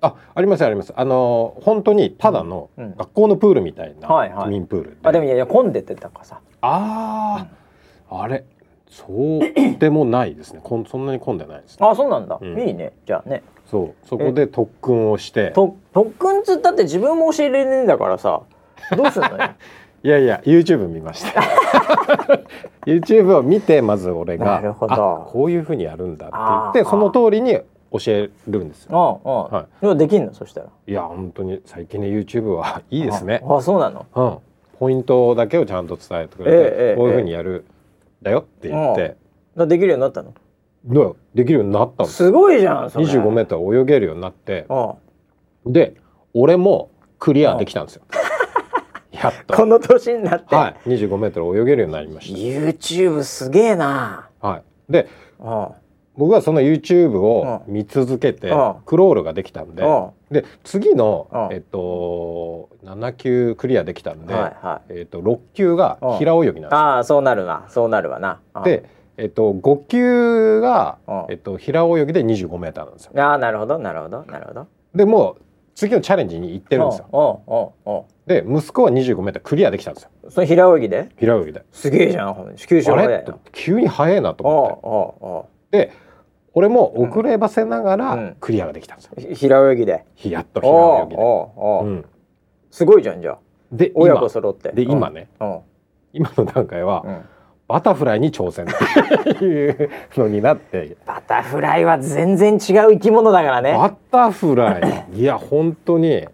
[0.00, 0.92] あありますあります。
[0.96, 2.84] あの本当にただのうん。
[2.84, 2.96] うん。
[2.96, 4.44] 学校のプールみたいなはいはい。
[4.44, 6.40] 区民プールで、あでもいやいや混んでてたからさ。
[6.60, 8.44] あー、あれ
[8.90, 10.60] そうでもないですね。
[10.62, 11.86] こんそんなに混んでないですね。
[11.86, 12.58] あそうなんだ、うん。
[12.58, 12.92] いいね。
[13.06, 13.42] じゃあね。
[13.70, 14.06] そう。
[14.08, 15.50] そこで特訓をして。
[15.52, 18.40] と特訓つったって自分も教えれねえんだからさ。
[18.96, 19.50] どうすんのよ？
[20.04, 21.42] いやいや YouTube 見ました
[22.86, 24.94] YouTube を見てまず俺がなるほど。
[24.94, 27.58] あこういうふうにやるんだって言ってその通りに
[27.90, 29.20] 教えるんですよ。
[29.24, 30.34] ああ、はでもできんの？
[30.34, 30.66] そしたら。
[30.86, 33.42] いや本当に最近の YouTube はいいですね。
[33.44, 34.06] ああそうなの？
[34.14, 34.38] うん、
[34.78, 36.56] ポイントだけをちゃんと伝えてくれて、
[36.92, 37.64] えこういうふうにやる
[38.22, 39.16] だよって言って、
[39.56, 40.34] だできるようになったの？
[40.86, 42.12] のできるようになったす。
[42.12, 43.06] すごいじゃんそれ。
[43.06, 44.66] 25メートル泳げるようになって。
[45.66, 45.94] で
[46.34, 48.02] 俺もクリアできたんですよ
[49.22, 49.54] やっと。
[49.54, 50.88] この年になって、はい。
[50.88, 54.28] 25メートル泳げるようになりまし YouTube すげえな。
[54.40, 54.62] たはい。
[54.88, 55.08] で
[55.40, 55.72] あ
[56.16, 58.74] 僕はその YouTube を見続けてうん。
[58.86, 61.54] クロールができたんであで次のうん。
[61.54, 66.62] えっと7級クリアできたんではいはえっと6級が平泳ぎなんです。
[66.62, 68.40] よああそうなるなそうなるわな。
[68.52, 68.84] ああで、
[69.16, 73.12] えっと、5級がうん、えっと、平泳ぎで25メーターなんですよ。
[73.16, 74.66] ああなるほどなるほどなるほど。
[74.94, 75.42] でもう
[75.78, 78.04] 次のチャレンジに行ってるんですよ。
[78.26, 80.10] で息子は25メータークリアできたんですよ。
[80.28, 81.10] その平泳ぎで？
[81.16, 81.64] 平泳ぎで。
[81.70, 85.86] すげえじゃんほん九州あれと早いな急に速いなと思って。
[85.86, 85.92] で
[86.52, 87.98] 俺も遅ればせながうん。
[87.98, 89.12] らクリアができたんですよ。
[89.16, 90.04] うひ平泳ぎで？
[90.16, 91.16] ひやっと平泳ぎで。
[91.16, 92.04] おうん、
[92.72, 93.38] すごいじゃんじゃあ。
[93.70, 94.22] で親今。
[94.22, 94.72] 子揃って。
[94.72, 95.28] で今ね。
[95.38, 95.60] うん。
[96.12, 97.20] 今の段階はうん
[97.68, 100.96] バタフライに挑戦っていうのになって。
[101.06, 103.74] バタフライは全然違う生き物だからね。
[103.74, 105.04] バタフライ。
[105.20, 106.26] いや本当に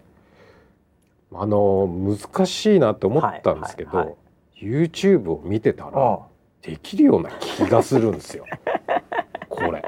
[1.33, 4.15] あの難しいなって思ったんですけど、はいはい
[4.57, 5.91] YouTube を見てたうん。
[5.93, 6.19] ら
[6.61, 8.45] できるような気がするんですよ。
[9.49, 9.83] これ。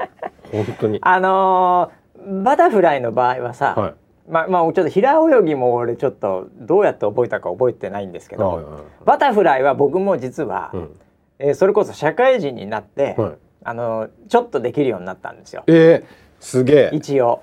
[0.52, 0.98] 本当に。
[1.00, 1.98] あのー
[2.44, 3.94] バタフライの場合はさ、はい。
[4.28, 8.82] まあまあちょっと平泳ぎも俺ちょっとどうやって覚えたか覚えてないんですけど、はいはい。
[9.06, 10.90] バタフライは僕も実は、うん
[11.38, 13.32] えーそれこそ社会人になって、はい。
[13.64, 15.64] あのーちょっとできるようになったんですよ。
[15.66, 16.04] えー、
[16.40, 16.90] すげえ。
[16.92, 17.42] 一応。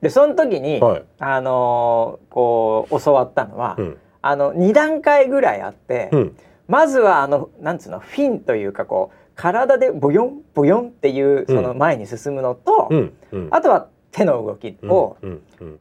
[0.00, 1.04] でその時に、はい。
[1.18, 3.96] あのーこう教わったのは、うん。
[4.22, 6.36] あの2段階ぐらいあって、うん。
[6.68, 13.12] まずはあのなんつうのフィンというかこう体でボヨンボヨンっていうその前に進むのと、うん。
[13.32, 13.48] うん。
[13.50, 15.18] あとは手の動きを、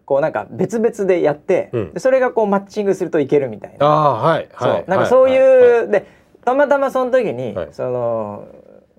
[0.06, 3.86] こうなんか別々でやって、それがこうマッチングするといけるみたいな。
[3.86, 4.50] ああはい。
[4.60, 4.70] そう。
[4.70, 6.06] はいなんかそういう、ははで
[6.46, 7.70] たまたまその時に、はい。
[7.72, 8.48] その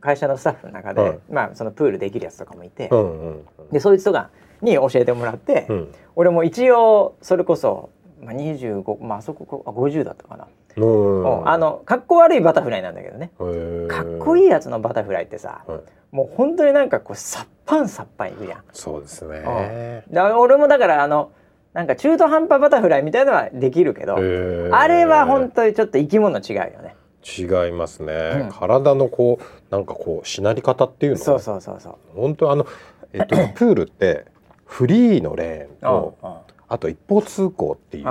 [0.00, 1.18] 会社のスタッフの中で、はい。
[1.30, 4.30] まあそのプールできるやつとかもいて、うんうんでそいつとか
[4.62, 5.94] に教えてもらって、うん。
[6.14, 13.30] 俺も一応それこそ、まあ、25まああそこあ50だったかな、うんうんあのかっこ悪いバタフライなんだけどね。
[13.88, 15.80] かっこいいいやつのバタフライってさ、はい。
[16.12, 18.62] もう本当になんかこうさっぱんさっぱんいくじゃん。
[18.72, 20.04] そうですね。
[20.10, 21.32] だ俺もだからあの
[21.72, 24.18] なんか中途半端バタフライみたいのはできるけど、あ
[24.88, 26.96] れは本当にちょっと生き物違うよね。
[27.26, 28.12] 違いますね、
[28.42, 31.94] うん体のこうなんかこうしなり方っていうのそうそうそうそう。
[32.14, 32.66] 本当あの
[33.12, 34.24] えっと プールって
[34.64, 36.14] フリーのレーンと
[36.68, 38.04] あと一方通行っていう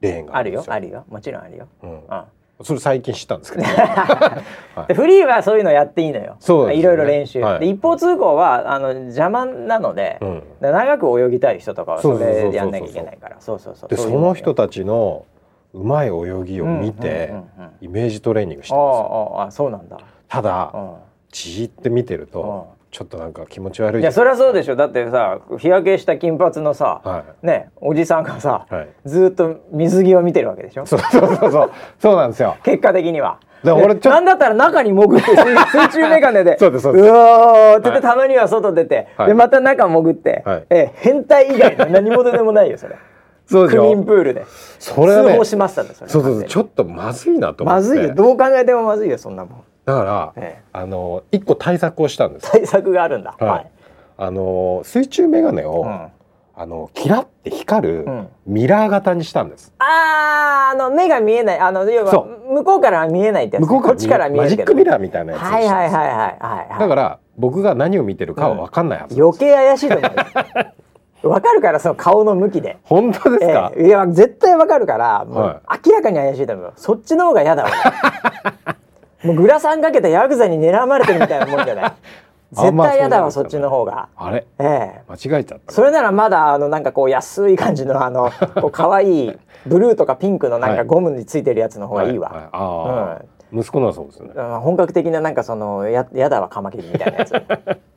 [0.00, 0.72] レーンがあるあるんですよ。
[0.72, 1.66] よあるよもちろんあるよ。
[1.82, 2.00] うんうん
[2.62, 4.42] それ最近知ったんですけど、 は
[4.84, 6.36] いでフリーはそういうのやっていいのよ。
[6.40, 7.42] そうねいろいろ練習。
[7.42, 13.36] はいで一方通行はあの邪魔なので、うんで長く泳ぎたい人とかはそれでやんなきゃいけないから。
[13.40, 13.90] そうそうそう。
[13.90, 15.26] でその人たちの
[15.76, 16.10] うまい泳
[16.44, 17.34] ぎを見て、
[17.82, 18.96] イメージトレーニングしてます。
[19.42, 19.98] ああそうなんだ。
[20.28, 20.72] ただ、
[21.30, 24.00] じーって見てると、ちょっとなんか気持ち悪い。
[24.00, 24.76] いやそりゃそうでしょ。
[24.76, 30.86] だってさ日焼けした金髪のさ、はい、ねおじさんがさ、はい、ずっと水着を見てるわけでしょ？
[30.86, 31.70] そうそうそうそう。
[31.98, 32.56] そうなんですよ。
[32.62, 33.38] 結果的には。
[33.62, 35.26] だ俺ちょなんだったら中に潜って
[35.72, 37.04] 水中眼鏡でそうですそうです。
[37.04, 42.96] うわってたまには外出て、はい、でまた中潜って、はい、え変態以外の何者でもないよそれ
[43.46, 44.44] そう区民プールで。
[44.78, 46.10] それ、ね、通報しましたねそれ。
[46.10, 47.80] そうそうちょっとまずいなと思って。
[47.80, 48.14] まずいよ。
[48.14, 49.64] どう考えてもまずいよそんなもん。
[49.86, 52.50] だから、ええ、あの一個対策をしたんです。
[52.50, 53.70] 対策があるんだ、はい、
[54.18, 56.08] あの水中眼鏡を、うん、
[56.56, 58.06] あのキラって光る
[58.46, 61.60] ミラー型にしたんです、うん、あああの目が見えない。
[61.60, 70.10] あの要は向こうから見えないってやつ、向こうこっちから見えるマジックミラーみたいなやつはいはいはいはいはい、だから僕が何を見てるかは分かんないはず、うん、余計怪しいと思う
[71.22, 72.78] わかるからその顔の向きで。
[72.84, 76.72] 本当ですか、えー、いや絶対わかるからもう明らかに怪しいと思う。
[76.76, 77.70] そっちの方が嫌だわ
[79.24, 81.92] もうグラサンかけたヤクザに狙われてるみたいなもんじゃない。
[82.52, 84.08] 絶対嫌だわ、そっちの方が。
[84.16, 85.72] あれ、ええ、間違えちゃった。
[85.72, 92.28] それならまだあのなんかこう安い感じのあの こう可愛いブルーとかピンクのなんかゴムについてるやつの方がいいわ。
[92.28, 92.38] はい。
[92.38, 93.18] はいあ
[93.52, 94.30] うん、息子のはそうですね。
[94.60, 97.32] 本格的ななんかそのややだわカマキリみたいなやつ。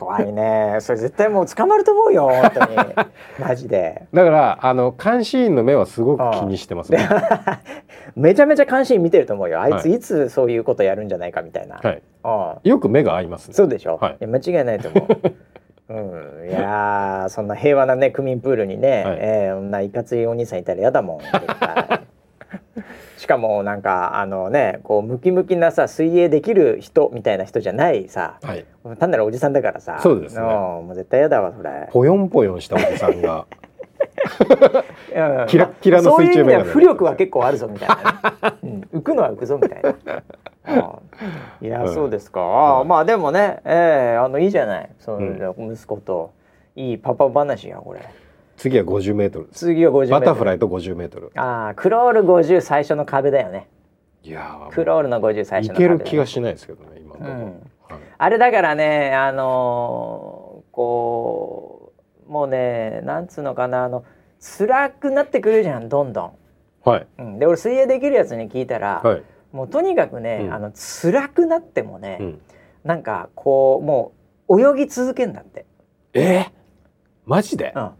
[0.00, 0.78] 怖いね。
[0.80, 2.76] それ絶対もう捕まると思うよ本当に。
[3.38, 4.06] マジで。
[4.14, 7.06] だからあの監視員の目はすごく気にしてますね。
[8.16, 9.60] めちゃめちゃ監視員見てると思うよ。
[9.60, 15.32] あいついつそういうことやるんじゃないかみたいな、はい、あよく目が合います、ね、そうでしょ、はい、い間違いないと思う。
[15.92, 21.20] うん、いやそんな平和なね区民プールにね、はい、えー、そんないかついお兄さんいたら嫌だもん
[23.16, 28.64] しかもなんかあのねこうムキムキなさ水泳できる人みたいな人じゃないさ、はい、
[28.98, 29.98] 単なるおじさんだからさ。
[30.02, 30.42] そうですね。
[30.42, 31.88] もう絶対嫌だわそれ。
[31.92, 33.46] ぽよんぽよんしたおじさんが。
[35.48, 37.96] キラキラの水中眼鏡浮力は結構あるぞみたいな、
[38.50, 38.56] ね。
[38.62, 39.90] うん、浮くのは浮くぞみたいな。
[41.60, 42.80] いや、うん、そうですか。
[42.80, 44.90] あまあでもね、えー、あのいいじゃない。
[44.98, 46.32] その、うん、息子と。
[46.76, 48.00] いいパパ話やこれ。
[48.60, 51.32] 次は50メートル次は50バタフライと50メートル。
[51.34, 53.70] ああクロール50最初の壁だよね。
[54.22, 57.44] いやクロールの50最初の壁、いける気がしないですけどね今のところ、うん。
[57.44, 57.54] はい、
[58.18, 61.94] あれだからねあのー、こ
[62.28, 64.04] うもうねなんつうのかなあの
[64.38, 66.32] 辛くなってくるじゃんどんどん。
[66.84, 72.40] はい、うん、で俺水泳できるやつに聞いたら、はい、もうとにかくね、うん、あの辛くなってもね、うん、
[72.84, 74.12] なんかこうも
[74.48, 75.64] う泳ぎ続けんだって。
[76.12, 76.50] えー、
[77.24, 77.90] マジで、うん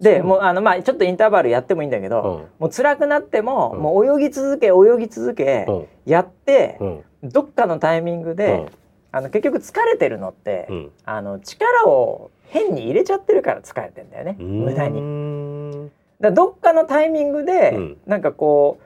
[0.00, 6.78] でもうあのまあちょっとインターバルやってもいいんだけど、うん、もう辛くなっても、うん、もう泳ぎ続け泳ぎ続け、うん、やって、
[7.22, 8.66] どっかのタイミングで、
[9.10, 10.68] あの結局疲れてるのって、
[11.04, 15.90] あの力を変に入れちゃってるから疲れてんだよね無駄に。
[16.20, 18.84] だどっかのタイミングで、うん、なんかこう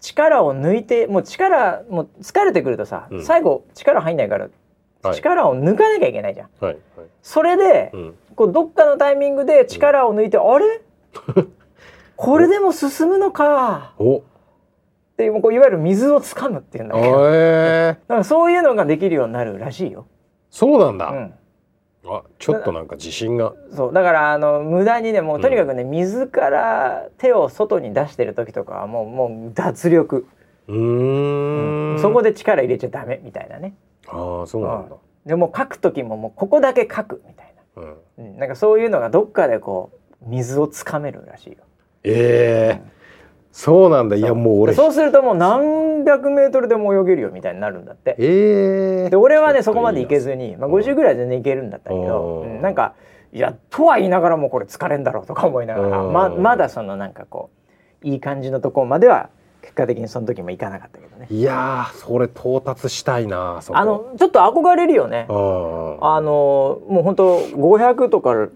[0.00, 4.48] 力を抜いてもう力もう疲れてくるとさ、最後力入んないから
[5.02, 6.48] 力を抜かなきゃいけないじゃん。
[6.60, 10.80] はいはい、それで、うん、こうどっかのタイミングで力を抜いて、うん、あれ？
[12.16, 13.94] これでも進むのか。
[13.98, 14.22] っ
[15.16, 17.90] てこういわゆる水をつかむっていうんだけど、え。
[17.90, 20.06] ー、だからそういうのができるようになるらしいよ。
[20.50, 21.08] そうなんだ。
[21.08, 21.34] うん、
[22.06, 23.54] あちょっとなんか自信が。
[23.74, 23.92] そう。
[23.92, 30.26] だからあの無駄にねもうとにかくね、うん、水から手を外に出してる時とかはもうもう脱力。
[30.68, 33.74] うん、そこで力入れちゃダメみたいなね
[34.10, 37.82] ああそうなんだ、うん、でも書く時ももうここだけ書くみたいな、
[38.18, 39.90] うん、なんかそういうのがどっかでこ
[40.22, 41.58] う水をつかめるらしいよ。
[42.04, 42.74] ええ。
[42.74, 42.90] ーうん、
[43.52, 44.16] そうなんだ。
[44.16, 44.74] いやもう俺。
[44.74, 48.16] そうするともう何百メートルでも泳げるよみたいになるんだって。
[48.18, 49.06] ええ。
[49.06, 52.94] ー、で俺はねそこまで行けずに、まあ、50ぐらい全然行けるんだったけど、うん、なんか
[53.32, 57.50] いやとは言いながらもこれ疲れんだろうとか思いながらままだそのなんかこ
[58.02, 59.30] ういい感じのところまでは
[59.62, 61.26] 結果的にその時も行かなかったけどね。
[61.30, 65.26] いやそれ到達したいなあのちょっと憧れるよね。
[65.28, 68.48] あのもう本当500とか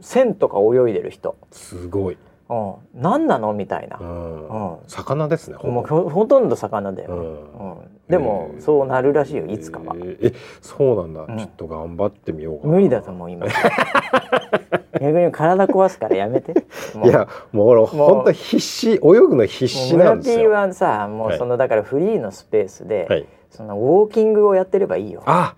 [0.00, 1.36] 1000とか泳いでる人。
[1.50, 2.18] すごい。
[2.48, 3.52] うん、何なの？
[3.54, 7.70] みたいな、うん、魚ですねもうほとんど魚だよ、うん。
[7.72, 7.78] うん、
[8.08, 9.96] でも、そうなるらしいよいつかは。
[9.98, 13.46] えそうなんだ、ちょっと頑張ってみよう無理だと思う今
[15.00, 16.52] 逆に体壊すからやめて。
[17.04, 20.36] いやもう俺本当必死泳ぐの必死なんですよ。
[20.36, 25.22] 村 P はさもうその、はい、だからフリーのスペースで、はい、そのウォーキングをやってればいいよ。
[25.26, 25.54] あ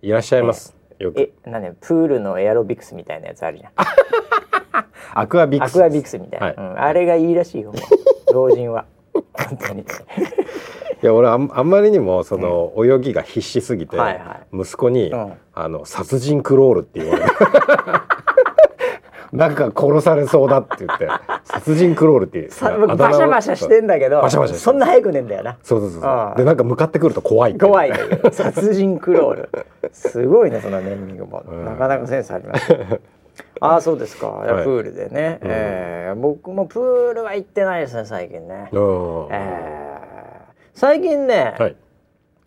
[0.00, 1.20] いらっしゃいます、えよく。
[1.20, 3.72] えなんねプールのエアロビクスみたいなやつあるじゃん。
[5.14, 6.54] アクアビクスアクアビクスみたいな、はい。
[6.56, 7.72] うん、あれがいいらしいよ
[8.32, 8.86] 老人は。
[9.12, 9.84] 本当に。
[11.02, 13.96] いや俺あんあんまりにもその、泳ぎが必死すぎて、
[14.52, 17.30] 息子に、うん、あの殺人クロールって言われる
[19.32, 21.08] なんか殺されそうだって言って
[21.44, 22.54] 殺人クロールっていうバ
[23.12, 25.58] シャバシャしてんだけどバシャバシャそんな早くねえんだよな。
[25.62, 27.92] そうそうそうでなんか向かってくると怖い怖い
[28.30, 29.50] 殺人クロール。
[29.92, 32.72] すごいねそのネーミングも、うん、なかなかセンスあります。
[33.60, 38.78] ああそうですか、はい、プールでね、うん、えー、僕もプールは行ってないですね最近ね、えー、
[40.74, 41.76] 最近ね、はい、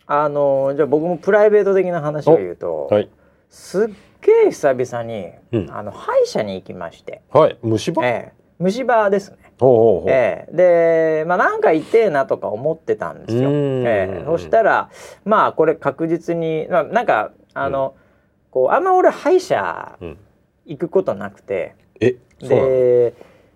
[0.06, 3.10] あのじゃあ僕もプライベート的な話を言うと、はい、
[3.50, 3.90] すっ
[4.26, 7.22] げえ久々に、うん、あの歯医者に行きまして。
[7.32, 7.58] はい。
[7.62, 9.38] 虫歯、えー、虫歯ですね。
[9.60, 10.12] ほうほうほう。
[10.12, 14.90] えー、でまあなんか痛えなとか思ってたんですよ、えー、そしたら
[15.24, 19.98] まあこれ確実に、まあ、なんかあの、うん、こうあんま俺歯医者
[20.66, 23.14] 行くことなくて、うん、えで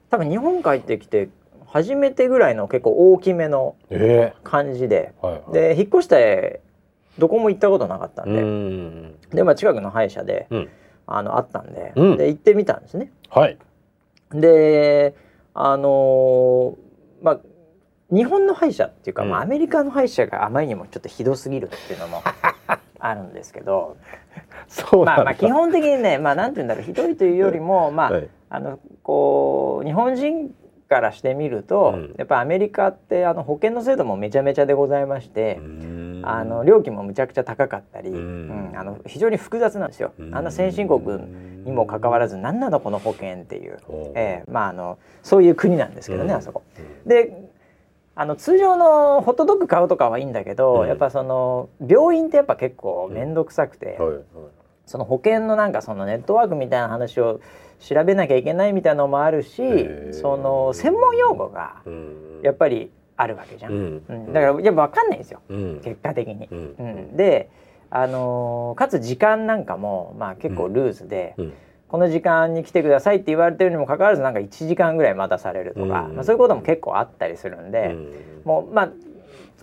[0.10, 1.30] 多分日本帰ってきて
[1.68, 3.76] 初めてぐらいの結構大きめの
[4.44, 6.62] 感じで、えーはいはい、で引っ越して
[7.20, 9.16] どこも行ったことなかったんで、ん。
[9.30, 10.70] でまあ近くの歯医者で、うん、
[11.06, 13.12] あのあったんで、うん、で行ってみたんですね。
[13.30, 13.58] はい、
[14.32, 15.16] で
[15.54, 17.40] あのー、まあ
[18.12, 22.24] 日本の歯医者っていうか、まあ、アメリカの歯医者があまりにもちょっとひどすぎるっていうのも
[23.00, 23.98] あるんですけど。
[25.06, 30.54] まあ、まあ基本的にねまあなんて言うんだろうひどいというよりもまあ、はい、あのこう日本人
[30.90, 35.60] からしてみると、うん、やっぱアメリカってあの保険の制度もめちゃめちゃでございまして、
[36.24, 40.14] あの料金もむちゃくちゃ高かったり、うん、あの非常に複雑なんですよ。
[40.32, 41.02] あんな先進国
[41.64, 43.78] にもかかわらず何なのこの保険っていう、
[44.16, 46.64] えー、まああのそういう国なんですけどね、あそこ。
[47.06, 47.50] で
[48.16, 53.98] あの通常のホットドッグ買うとかはいいんだけど、やっぱその病院ってやっぱ結構面倒くさくて、
[54.86, 57.40] その保険のなんかそのネットワークみたいな話を
[57.80, 59.62] 調べなきゃいけないみたいなのもあるし
[60.12, 61.78] その専門用語が
[62.44, 64.04] やっぱりあるわけじゃん、うん。
[64.08, 66.48] うん、だからやっぱ分かんないんですよ、うん、結果的に。
[66.48, 67.18] うん。
[67.18, 67.50] で、
[67.90, 71.36] あのー、かつ時間なんかも、まあ、結構ルーズで。
[71.90, 77.96] この時間に来てくださいって言われてるにもかかわらずなんか1時間ぐらい待たされるとか、まあ、そういうことも結構あったりするんで、
[78.46, 78.90] もうまあ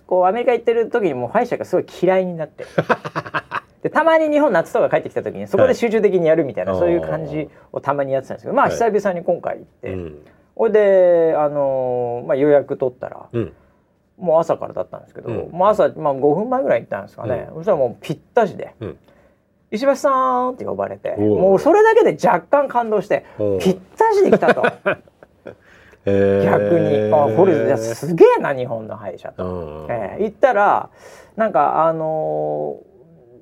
[0.07, 2.65] こうアメリカ行ってる時にもう歯医者がすごい嫌いになって
[3.81, 10.11] でたまに日本夏とか帰ってきた時にそこで集中的にやるみたいな、はい、そういう感じをたまにやってたんですけどまあ久々に今回行って、はい、
[10.55, 13.53] ほいで、あのー、まあ、予約取ったら、うん、
[14.17, 18.73] もう朝からだったんですけど、うん、もう朝、まあ、5分前ぐらい行ったんですかね、うん、そしたらもうぴったしで。
[19.69, 20.09] 石橋さ
[20.45, 23.25] んって呼ばれてもうそれだけで若干感動して
[23.59, 24.61] ぴったしで来たと。
[26.05, 27.13] 逆に。
[27.13, 30.89] あこれすげえな日本の歯医者と、えー、行ったら
[31.35, 32.96] なんかあのー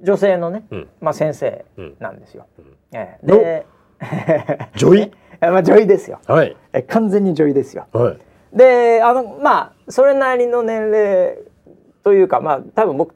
[0.06, 0.64] 女性のね、
[1.02, 1.66] まあ先生
[2.00, 2.46] なんですよ。
[2.94, 3.66] えー、で
[4.78, 5.12] 女医？
[5.42, 6.20] まあ女医ですよ。
[6.28, 6.56] はい。
[6.74, 7.88] え完全に女医ですよ。
[7.92, 8.18] はい。
[8.56, 11.38] であのまあそれなりの年齢
[12.04, 13.16] というかまあ多分僕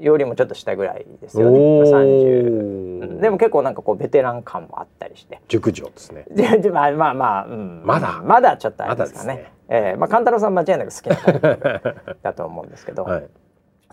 [0.00, 1.58] よりもちょっと下ぐらいですよね。
[1.58, 5.40] 30でも結構なんかこうベテラン感もあったりして。
[5.48, 6.24] 熟女ですね。
[6.72, 8.22] まあまあまあ、うん、まだ？
[8.24, 9.34] まだちょっとあれですかね。
[9.34, 11.80] ねえー、まあ勘太郎さん間違いなく好きな
[12.22, 13.04] だと思うんですけど。
[13.04, 13.28] はい、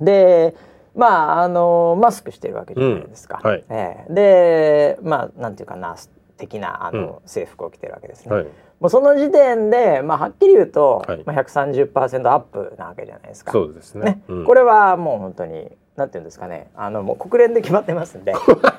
[0.02, 0.56] で。
[1.00, 3.40] まああのマスクしてるわけじゃないですか。
[3.44, 3.50] うん。
[3.50, 5.96] はい、えー、でまあなんていうかな
[6.40, 8.34] 的なあの、制服を着てるわけですね。
[8.34, 8.46] はい、
[8.80, 11.24] もうその時点で、まあ、はっきり言うと、はい。
[11.26, 13.52] まあ、130%アップなわけじゃないですか。
[13.52, 14.22] そうですね、ね。
[14.30, 16.72] うん、これはもう本当になんていうんですかね。
[16.76, 18.34] あのもう国連で決まってますんで、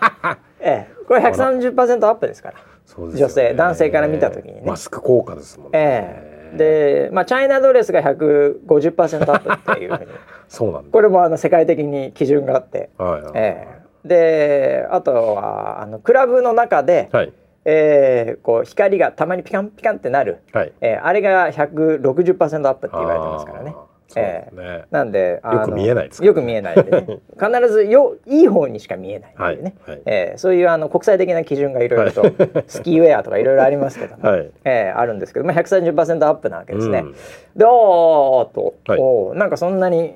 [0.61, 4.62] ええ、これ130%アップですから、ね、女性男性から見た時にね。
[4.64, 5.78] マスク効果ですもんね。
[5.78, 10.10] ええで、まあ、チャイナドレスが150%アップっていうふうに。
[10.48, 17.32] そうなんこれもあの世界的に基準があって、はいはい、えー、であとはあのクラブの中で、はい、
[17.64, 20.72] えー、こう光がたまにピカンピカンってなる、はい。
[20.80, 23.74] えー、あれが160%アップって言われてますからね。
[24.16, 29.96] えー、なんでよく見えないです、ね、よく見えないで、ね、 必ずよいい方にしか見えないのでね、はい。
[29.96, 32.22] はい、えー、そういうあの国際的な基準がいろいろと、
[32.66, 37.00] スキーウェアとかいろいろありますけども、はい、えー、あるんですけど、まあ、130%アップなわけですね。
[37.00, 37.12] うん、
[37.56, 40.14] でおーっと、はい、おなんかそんなに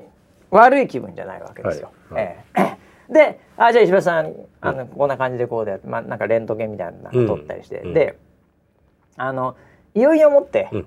[0.51, 1.90] 悪い気分じゃないわけですよ。
[2.11, 8.16] はい、えー、であじゃあ石橋さんあの、こんな感じでこうで、まあ、なんかレントゲンみたいなの撮ったりして、うん、で
[9.16, 9.57] あの
[9.95, 10.86] いよいよもって、うん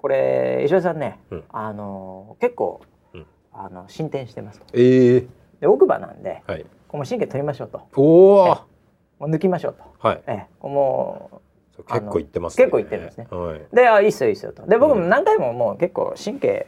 [0.00, 2.80] これ石橋さんね、うん、あの結構、
[3.12, 4.64] うん、あの進展してますと。
[4.72, 5.28] えー、
[5.60, 7.82] で奥歯なんで、はい、この神経取りましょうと。
[7.96, 8.46] おお。
[8.46, 10.08] もう抜きましょうと。
[10.08, 10.22] はい。
[10.26, 11.42] えも
[11.78, 13.26] う結構いってます、ね、結構いってるんですね。
[13.30, 14.66] はい、であいいっすよいいっすよと。
[14.66, 16.66] で僕も何回ももう結構神経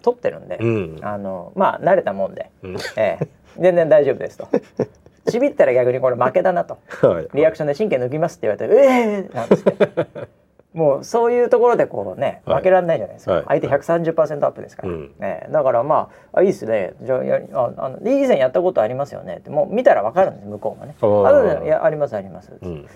[0.00, 3.28] 取ってるんで、うん、あのまあ慣れたもんで、うん、ええ
[3.58, 4.48] 全然大丈夫ですと。
[5.30, 10.28] ちびったら逆にこれ負けだなと、はい、リアクションで神経抜きますって言われて「ええー!」なんですって
[10.72, 16.94] もうそういうところでこうね負けられないじゃないですか、はい、相手130%アップですから、うん、ね、だからまああいいですね。
[17.02, 19.38] じゃあやああの以前やったことありますよね。
[19.38, 20.94] ってもう見たら分かるんです向こうもね。
[21.00, 22.86] ああやありますあります、うん、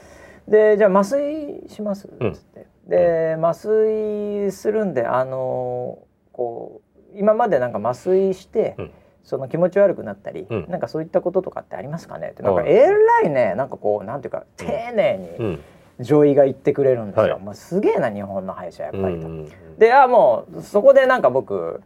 [0.47, 2.07] でじゃあ麻酔します？
[2.07, 5.99] っつって、で麻酔するんであの
[6.33, 6.81] こ
[7.15, 8.77] う今までなんか麻酔して、
[9.25, 12.29] その気持ち悪くなったり、うん、なんかそういったこととかってありますかね？
[12.29, 12.43] って。
[12.45, 12.87] なんかえ
[13.23, 13.55] らいね。
[13.57, 15.59] なんかこうなんていうか丁寧に
[16.01, 19.29] 女医が言ってくれるんですよ、まあ、すげえな日本の歯医者やっぱりと。
[19.79, 21.83] であもうそこでなんか僕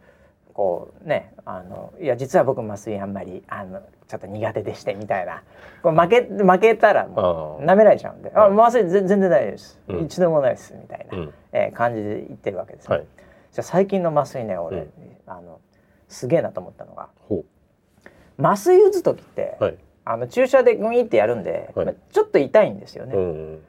[0.53, 5.43] こうねあのいや実は僕麻酔あんまりあのちょっと苦手でしてみたいな。
[5.81, 13.05] こう負け負けたらもう舐められちゃうんで「あ麻酔全然大丈夫です、うん、一度もないです」みたいな、うん、えー、感じで言ってるわけです、ね、はい、
[13.53, 14.91] じゃ最近の麻酔ね俺、うん、
[15.25, 15.59] あの
[16.09, 17.09] すげえなと思ったのが
[18.37, 23.15] 麻酔打つ時って、はい、あの注射でグイってやるんで、はい、ちょっと痛いんですよね。
[23.15, 23.61] うんうんうん、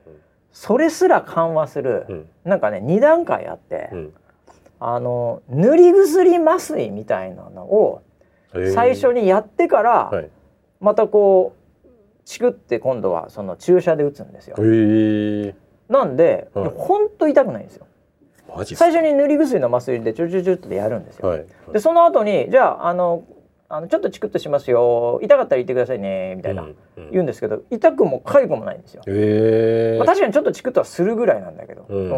[0.53, 4.13] それすら緩和する、うん、なんかね2段階あって、うん、
[4.81, 8.03] あの塗り薬麻酔みたいなのを
[8.75, 10.25] 最初にやってから、
[10.81, 11.89] またこう
[12.25, 14.57] チクって今度はその注射で打つんですよ。
[15.89, 17.87] なんで、はい、ほんと痛くないんですよ。
[18.65, 21.29] 最初に塗り薬の麻酔でチュチュチュってやるんですよ。
[21.29, 23.23] はい、でその後にじゃああの
[23.73, 25.21] あのちょっとチクッとしますよ。
[25.23, 26.35] 痛かったら言ってくださいね。
[26.35, 32.09] みたいな、うんうん、言うんですけど痛くも痒くもないんですよ、えー、まあ、確かにちょっとチクッとはするぐらいなんだけど、うん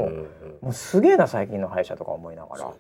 [0.63, 2.71] もうすげえな最近の歯医者とか思いながら。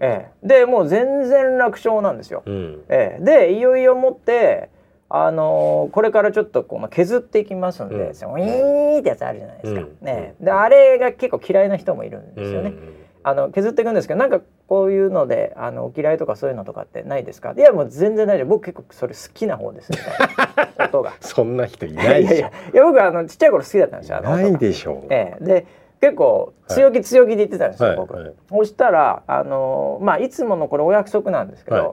[0.00, 4.70] ええ、でもう全然楽勝なんですよ、うん、ええ、でいよいよもって
[5.08, 17.54] あのー、これからちょっとこの削っていきますんで、うん、ウィーンってやつあるじゃないですか、うん、ね、であれが結構嫌いな人もいるんですよね、うんあの削っていくんですけどなんかこういうのであのお嫌いとかそういうのとかってないですか？
[17.56, 21.12] いやもう全然大丈夫僕結構それ好きな方ですみたいな音が。
[21.20, 22.36] そんな人いないでしょ。
[22.36, 25.66] いやいや僕あのちっちゃい頃好きだったんですよないでしょう、ええ、で
[26.00, 31.92] 結構強気強気で言ってたんですよ、はい、僕、はい、そしたらあのまあいつものこれお約束なんですけど、はい、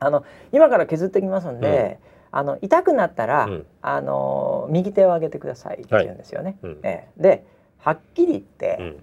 [0.00, 1.98] あの今から削ってきますんで、
[2.32, 7.44] うん、あの痛くなったら、うん、あの右手を上げてくださいって言うんですよね、うん、ええ、で
[7.78, 8.96] はっきり言って、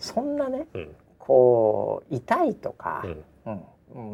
[0.00, 0.66] そんなね、
[1.18, 3.24] こう痛いとか、うん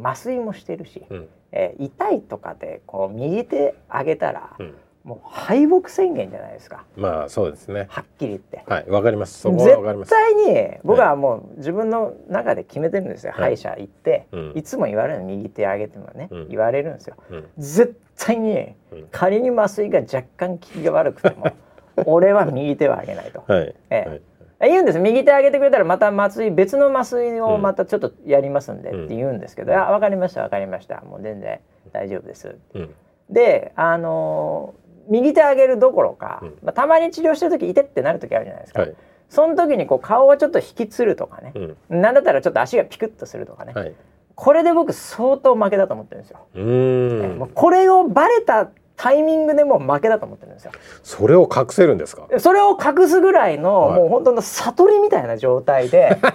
[0.03, 6.85] 麻酔もしてるし、うん、えー、痛いとかでこう右手上げたら、うん、もう敗北宣言じゃないですか。
[6.95, 7.87] まあそうですね。
[7.89, 8.63] はっきり言って。
[8.67, 9.39] はい、わかります。
[9.39, 10.09] そこはわかります。
[10.09, 13.33] 絶対に僕はもう自分の中で決めてるんですよ。
[13.33, 17.15] はい、歯医者行って、うん、いつも言われるの右手上げてもね、うん、言われるんですよ。
[17.57, 18.75] 絶対に
[19.11, 21.51] 仮に麻酔が若干効きが悪くても、
[22.05, 23.43] 俺は右手は上げないと。
[23.47, 23.75] はい。
[23.89, 24.09] ええ。
[24.09, 24.21] はい
[24.61, 24.99] 言うんです。
[24.99, 31.01] 右手上げてくれたらまた麻酔別の麻酔をまたちょっとやりますんでって言うんですけど「うん、あ分かりました分かりました。
[31.01, 31.59] もう全然
[31.91, 32.93] 大丈夫です」うん、
[33.29, 38.95] であのー、右手上げるどころか、うん、まあ、たまに治療してる時いてってなる時あるじゃないですか、はい、
[39.29, 41.53] その時にこう顔をちょっと引きつるとかね、
[41.89, 43.93] うん、なんだったらちょっと足がピクッとするとかね、はい、
[44.37, 46.47] これで僕相当負けだと思ってるんですよ。
[46.53, 47.51] うん。
[47.53, 50.71] これをバレたタイミングでも負けだと思ってるんですよ。
[51.03, 52.27] それを隠せるんですか？
[52.39, 56.17] それを隠すぐらいの、はい、もう本当の悟りみたいな状態で。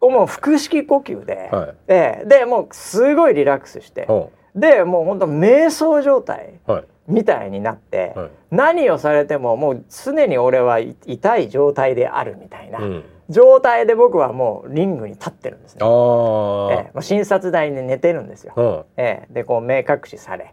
[0.00, 4.06] もう腹式呼吸で、はい、ででもうすごいリラックスして、
[4.54, 6.60] でもう本当瞑想状態
[7.08, 12.80] みたいになって、はい、何をされてももう常に俺は痛い状態であるみたいな。
[12.80, 15.80] うん状態で僕はもうリングに立ってるんですね。
[15.82, 18.52] ええ、診察台に寝てるんですよ。
[18.54, 20.52] うん、ええ、でこう目隠しされ、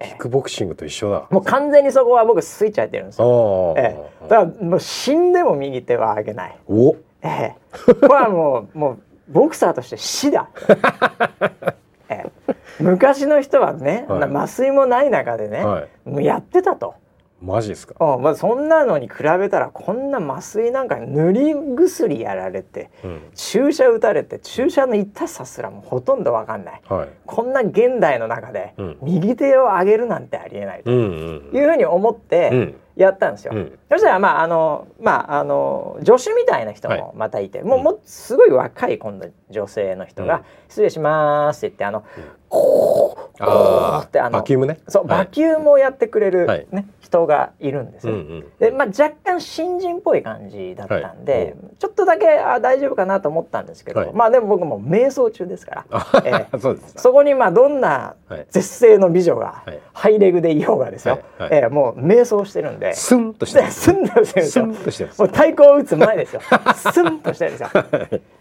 [0.00, 1.26] キックボクシングと一緒だ。
[1.30, 6.58] もう完全にそこは僕スイッチ入ってるんですよ、ええ、だからもう死んでも右手は上げない。
[6.68, 6.96] お。
[7.22, 7.56] ええ。
[7.72, 10.48] これはもうもうボクサーとして死だ、
[12.08, 16.94] ええ、昔の人はね、はい、麻酔もない中でね、はい、もうやってたと。
[17.40, 32.74] マジですか、うんまあ、そんなのに比べたらこんな麻酔なんか塗り薬やられて、うん、注射打たれて注射の痛さすらもほとんど分かんない、はい、こんな現代の中で、右手を上げるなんてありえないというふうに思って、うん。
[32.98, 42.04] やったんですよ、うん、そしたらまああのまああの助手みたいな人もまたいて、はい、もうもうすごい若い今度女性の人が「失礼します」って言ってあの、
[42.48, 44.78] こうこうってあのバキュームね。
[44.88, 46.66] そう、バキュームをやってくれるね、はい、
[47.00, 48.14] 人がいるんですよ、
[48.58, 58.14] でまあ若干新人っぽい感じだったんで、はい、ちょっとだけあ大丈夫かなと思ったんですけど、まあでも僕も瞑想中ですから、えー、そうですそこにまあどんな
[58.50, 62.94] 絶世の美女がハイレグでいようがですよ、はい、えー、もう瞑想してるんで。
[62.94, 65.08] スンとしてるスンとしてるんですよ。
[65.18, 66.40] もう太鼓を打つ前ですよ。
[66.74, 67.70] スンとしてるんですよ、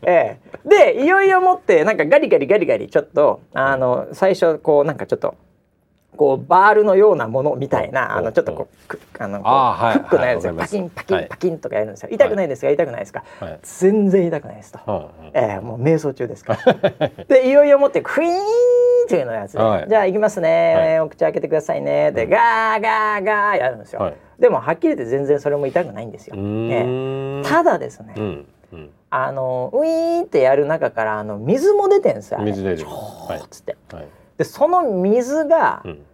[0.02, 5.36] えー、でいよいよもってなんかガリガリガリガリちょっとあの最初こうなんかちょっと
[6.16, 12.10] こうバールのようなものみたいなあのちょっとこうあのフックのやつでパキンパキンパキンとかやるんですよ。
[12.12, 12.72] 痛くないですか？
[12.72, 13.24] 痛くないですか？
[13.62, 15.12] 全然痛くないですと。
[15.34, 16.58] えもう瞑想中ですか？
[16.66, 16.74] ら
[17.30, 22.12] でいよいよもってクイーンっンというのやつじゃあ行きますね、はい、お口開けてくださいね。
[22.12, 28.46] で、ガーガーガーやるんですよ、はい、でもはっきり言って全然それも痛くないんですよ、ね、ただですね、
[29.10, 32.88] あのウィーンってやる中からあの水も出てんですよ水出てる。
[33.50, 34.08] つって、はい、
[34.38, 36.06] でその水が、うん、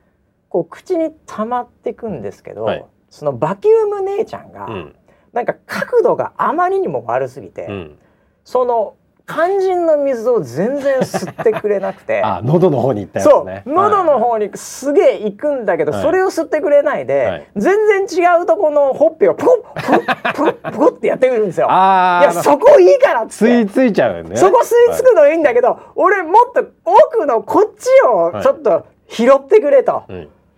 [0.50, 4.96] こう口に溜まってくんですけど、はい、そのバキューム姉ちゃんが、うん、
[5.34, 7.98] なんか角度があまりにも悪すぎて、うん、
[8.44, 8.96] その
[9.26, 12.22] 肝心の水を全然吸ってくれなくて。
[12.26, 13.64] あ喉の方に行ったやつね。
[13.66, 13.74] そう。
[13.74, 20.00] 喉の方にすげえ行くんだけど、はい、それを吸ってくれないで、はい、全然違うとこのほっぺをポコポコ
[20.34, 21.68] ポコポコってやってくるんですよ。
[21.68, 23.34] いやそこいいからっって。
[23.34, 24.36] 吸い付いちゃうよね。
[24.36, 30.04] そこ吸い付くのいいんだけど、はい、俺もっと奥のこっちをちょっと拾ってくれと、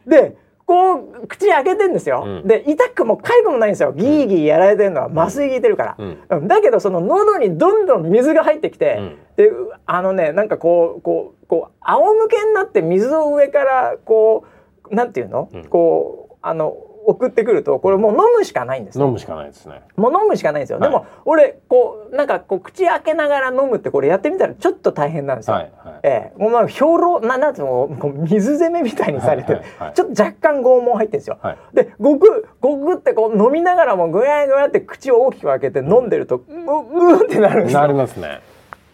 [0.08, 3.94] でこう口開けてんですよ、うん、で痛くも痒くもないんですよ。
[3.94, 5.96] ギーギーやられてるのは麻酔効いてるか
[6.30, 9.52] ら、うん、だけどその喉にどんどん水が入ってきて、うん、で
[9.86, 14.46] あのねなんかこうこうこう仰向けになって水を上からこ
[14.90, 19.82] うなんていうの、こうあの送ってくるとこれもう飲むしかないんです飲むしかないですね。
[19.96, 26.38] もう飲むしかないんですよ、はい、でも俺こうなんかこう口開けながら飲むってこれやってみたらちょっと大変なんですよ、はいはい、ええ。
[26.38, 29.70] もうなんか兵糧ななんつうのこう水攻めみたいにされて、はいはい。
[29.88, 37.82] はい、ちょっと若干拷問入ってるんですよ、はい、でごくごくってこう飲みながらもぐやぐやって口を大きく開けて飲んでると、うん、ううってなるんですよ。
[37.82, 38.42] なりますね。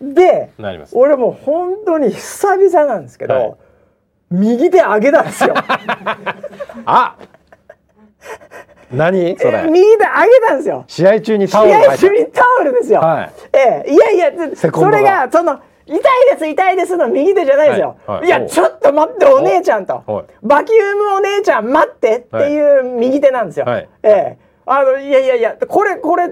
[0.02, 0.50] で
[0.94, 3.56] 俺もう本当に久々なんですけど、はい、
[4.32, 5.54] 右手上げたんですよ。
[6.86, 7.18] あ
[8.94, 9.38] 何？
[9.38, 9.64] それ。
[9.64, 10.84] 右手上げたんですよ。
[10.88, 13.92] 試合中にタオル試合中にタオルですよ、はい、ええ。
[13.94, 15.30] いやいやそれが。
[15.32, 20.04] その痛いです痛いですの右手じゃないですよ、はいはい、いやちょっと待ってお姉ちゃんと。
[20.42, 24.38] バキュームお姉ちゃん待ってっていう右手なんですよ、はい、ええ
[24.74, 26.30] あのいやいやいやこれこれ違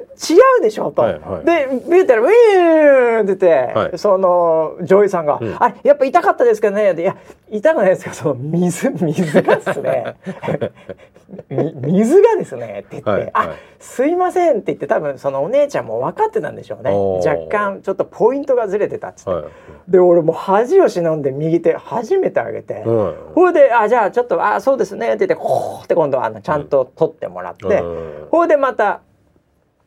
[0.59, 7.17] うでしょと、はいはい、で見たらウィーンって言って、はい、その女優さんが「うん、あれやっぱ痛かったですけどね」いや
[7.51, 10.15] 痛くないですけどその水水がですね
[11.49, 16.91] 水がですねって言って「はいはい、あすいません」って言って多分そのお姉ちゃんも分かってたんでしょうね。
[16.91, 19.45] 若干ちょっとポイントがずれてたっつって、はい、
[19.87, 29.01] で俺も恥を忍んで右手初めてあげて、うん、ほいで「あじゃあちょっとあそうですね」って言ってこうって今度はあのちゃんと取ってもらって、うん、ほいでまた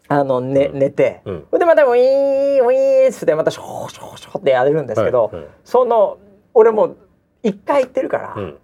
[0.08, 6.18] あの寝寝て、うん、でまたウィーンウィーンってまたショーショーショーってやれるんですけど、はいはい、その
[6.54, 6.96] 俺も
[7.42, 8.58] 1回行ってるから、うん、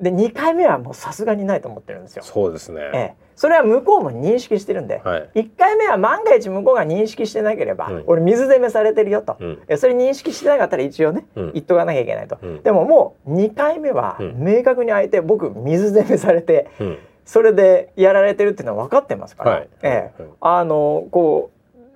[0.00, 2.22] で2回目はもうさすがにないと思ってるんですよ。
[2.22, 16.68] そうですね、ええ、それは向こうも認識してるんで、はい、1回目は万が一向こうが認識してなければ、うん、俺水攻めされてるよと、うん、えそれ認識してなかったら一応ね、うん、言っとかなきゃいけないと、でももう2回目は明確に相手僕水攻めされて、
[17.30, 21.52] それでやられてるっていうのは分かってますから、はい、ええ、あのこ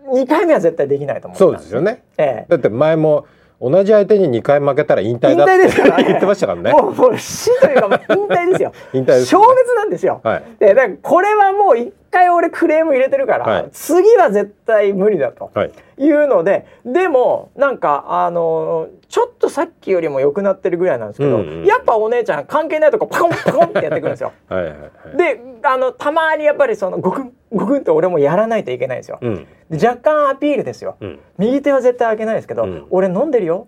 [0.07, 3.27] う2回目は絶対できないと思うそうですよね、ええ、だって前も
[3.61, 6.71] 同じ相手に2回負けたら引退だって言ってましたからね。
[6.71, 8.73] もうもう死というか引退ですよ。
[8.93, 10.21] 引退消滅なんですよ。
[10.23, 15.51] はい、でだからこれはもう一回俺クレーム入れてるから、はい、次は絶対無理だと
[15.99, 16.09] い。
[16.11, 24.33] うので、はい、でもなんかあのちょっとさっきよりも良くなってるぐらいなんですけど、うんうん、やっぱお姉ちゃん関係ないとこパコンパコンってやってくるんですよ。
[24.49, 24.77] はいはいは
[25.15, 29.19] い、であのたまにやっぱりそのごくんごくんと俺もやらないといけないんですよ。
[29.21, 33.67] うん、若干アピールですよ、うん、右手は絶対開けないですけど、うん、俺飲んでるよ。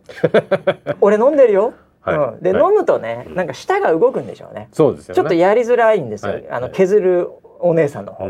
[1.00, 1.74] 俺飲んでるよ。
[2.00, 4.68] はい、うん、で、はい、飲むとね、なんか舌が動くんでしょうね。
[4.72, 6.32] そうですよ、ね、ちょっとやりづらいんですよ。
[6.32, 7.30] はい、あの削る
[7.60, 8.28] お姉さんの方。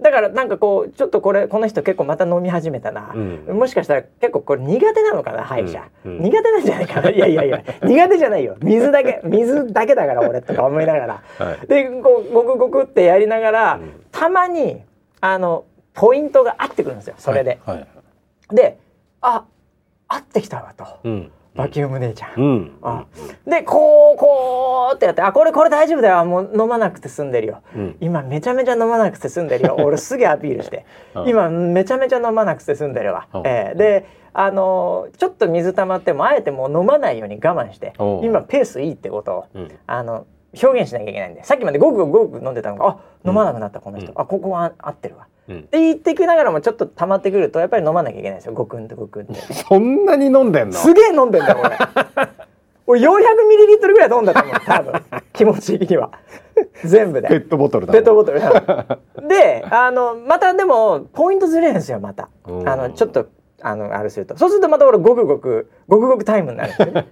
[0.00, 6.16] だからなんかこうちょっとこれこの人結構また飲み始めたな、うん、もしかしたら結構これ苦手なのかな歯医者、うん。
[6.18, 7.10] うん、苦手なんじゃないかな。
[7.10, 8.56] いやいやいや苦手じゃないよ。
[8.62, 13.80] 水だけ水だけだから俺とか思いながら、はい、でこうゴクゴクってやりながら、
[14.12, 14.82] たまに
[15.20, 15.64] あの
[15.94, 17.58] ポイントが合ってくるんですよそれで。
[17.66, 18.78] はいはい、で
[19.20, 19.44] あ
[20.06, 20.84] 合ってきたわと。
[21.02, 22.78] うんバキューム姉ちゃん、うん。
[22.82, 23.04] あ
[23.44, 26.24] でこうこうってやって「あこれこれ大丈夫だよ。
[26.24, 29.76] もう飲まなくて済んでるよ、うん、今めちゃめちゃ飲まなくて済んでるよ。
[29.82, 30.86] 俺すげえアピールして。
[31.26, 37.92] 今めちゃめちゃ飲まなくて済んでるわ、えー、であのちょっと水溜まってもあえてもう飲まないように我慢して
[38.22, 40.26] 今ペースいいってことを、うん、あの
[40.62, 48.52] 表現しなきゃいけないんでさっきまでごくごく飲んでたのがあ飲まなくなったこの人、あここは合ってるわって言ってきながらもちょっと溜まってくるとやっぱり飲まなきゃいけないですよ。
[48.52, 50.72] ごくんとごくんって そんなに飲んでんの？
[50.74, 51.58] すげえ飲んでんだよ
[52.86, 54.92] 俺俺400ミリリットルぐらい飲んだと思う多分。
[55.32, 56.10] 気持ち的には。
[56.84, 57.28] 全部で。
[57.28, 58.40] ペットボトルだペットボトル
[59.28, 62.28] であのまたでもポイントずれるんですよまた。
[62.44, 63.26] あのちょっと
[63.62, 64.36] あのあれすると。
[64.36, 67.06] そうするとまた俺ごくごくごくごくタイムになるんですね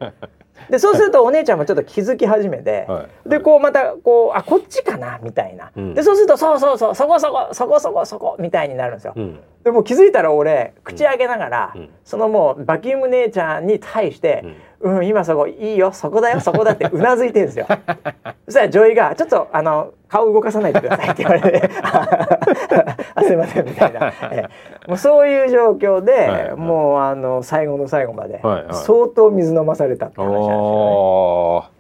[0.70, 15.06] でそうするとお姉ちゃんもちょっと気づき始めて、はい、でこうまたこうあこっちかなみたいな、うん、でそうするとそうそうそうそこそこそこそこそこみたいになるんですよ、うん、でも気づいたら俺口開けながら、うん、そのもうバキューム姉ちゃんに対して、うん。
[15.08, 17.66] 今そこいいよそこだよそこだってうなずいてるんですよ。
[18.46, 24.44] そしたら女医が「ちょっとあの顔動かさないでください」って言われて「あすいません」みたいな、え
[24.86, 28.40] もうそういう状況で、はいはい、もうあの最後の最後まで、
[28.70, 31.75] 相当水飲まされたって話なんですよね。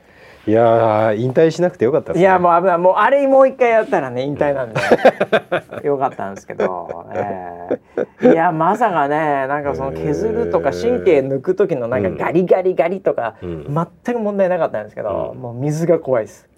[0.46, 2.78] いや引退しなくてよかったね、いやもう危ない。
[2.78, 4.80] もうあれもう一回やったらね引退なんで、
[5.84, 16.48] よかったんですけど、えー、いやまさかねなんかその削るとか神経抜く時のなんかガリガリガリとか、うん、全く問題なかったんですけど、うん、もう水が怖いです。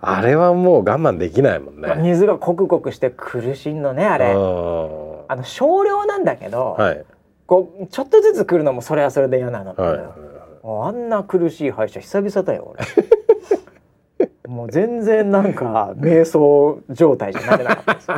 [0.00, 1.94] あれはもう我慢できないもんね。
[1.98, 4.32] 水がコクコクして苦しいのねあれ。
[4.32, 7.04] あの少量なんだけど、はい、
[7.46, 9.76] こうちょっとずつ来るのもそれはそれで嫌なの。
[9.76, 10.23] はい
[10.64, 14.28] あんな苦しい歯医者久々だよ俺。
[14.48, 17.94] もう全然なんか瞑想状態じゃなれなかった。
[17.94, 18.08] です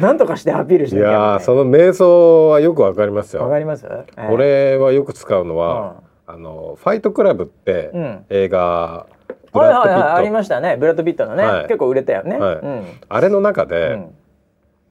[0.00, 3.42] なんとかしてアピールしていやその瞑想はよくわかりますよ。
[3.42, 3.86] わかります、
[4.16, 5.96] えー、俺はよく使うのは、
[6.28, 9.06] うん、あのファイトクラブって、うん、映画
[9.52, 10.76] ブラッドピット、はいはいはい、ありましたね。
[10.76, 12.56] ブラッドピットのね、はい、結構売れたよね、はい。
[12.56, 14.14] うん、あれの中で、うん、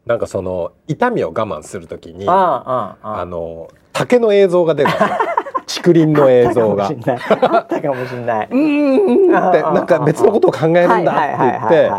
[0.06, 2.96] なんかその痛みを我慢するときにあ
[3.28, 5.10] の竹の映像が出るんですよ
[5.68, 6.88] 竹林の映像が。
[6.88, 8.48] あったかもしれない。
[8.50, 11.92] うんってなんか別のことを考えるんだって言って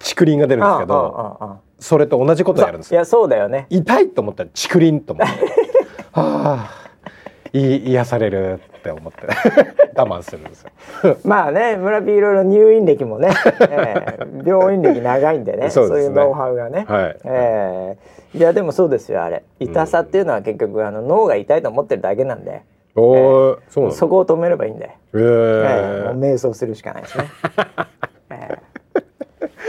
[0.00, 2.98] 竹林が出るんですけど、それと同じことやるんですよ。
[2.98, 3.66] いやそうだよね。
[3.70, 5.34] 痛いと思ったら竹林と思って、
[6.12, 6.70] はあ、
[7.52, 9.26] い癒されるって思って
[9.94, 10.70] 我慢するんですよ。
[11.24, 13.30] まあね村ピーいろいろ入院歴もね、
[13.60, 16.84] えー、病院歴長いんでねそういうノウハウがね。
[16.88, 17.16] はい。
[17.24, 22.62] えー、いやでもそうですよあれ痛さっていうのは結局あの脳が痛いと思ってるだけなんで。
[22.96, 27.24] おえー、そうそこを止めればいいんで、えー、えー、もう瞑想するしかないですね。
[28.30, 28.58] え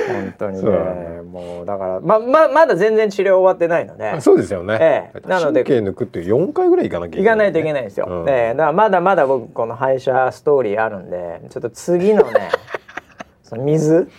[0.10, 4.22] ー、本当にね、ね、もうだからまままだ全然治療終わってないので。
[4.22, 12.50] そうですよね、えー、なので神経抜くって4回ぐらいいかなきゃいけない、ね、いかないといけないんですよ、うん、えだからまだまだ僕この歯医者ストーリーあるんでちょっと次のね
[13.44, 14.10] その水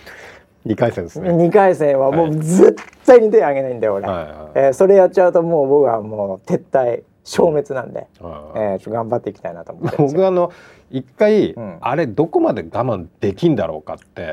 [0.66, 1.30] ？2回戦ですね。
[1.30, 10.50] 2回戦はもう絶対に手あげないんだよ俺、はえー、それやっちゃうともう僕はもう撤退消滅なんで、うん、えー、ちょ頑張っていきたいなと思って 僕あの
[10.90, 14.32] 一回、うん、あれどこまで我慢できんだろうかって、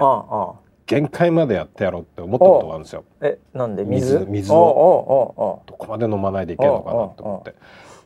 [0.85, 3.03] 限界までやってやろうって思ったことがあるんですよ。
[3.19, 3.83] えなんで？
[3.83, 4.53] 水水？
[4.53, 5.61] を。
[5.65, 7.53] どこまで飲まないでいけるのかなと思って。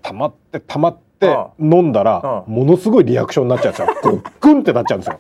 [0.01, 3.87] 溜まって溜まって飲んだらものすごいリアクションになっちゃうんですよ。
[4.01, 5.19] グッグンってなっちゃうんですよ。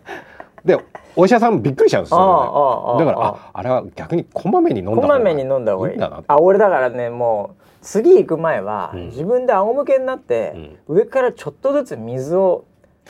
[0.64, 0.78] で
[1.16, 10.52] お医者さんびっくりしちゃうんですよ、ね、だからああれは逆にこまめに飲んだ方がいいんだなあ俺だからねもう次行く前は、うん、自分で仰向けになって、
[10.88, 12.64] うん、上からちょっとずつ水を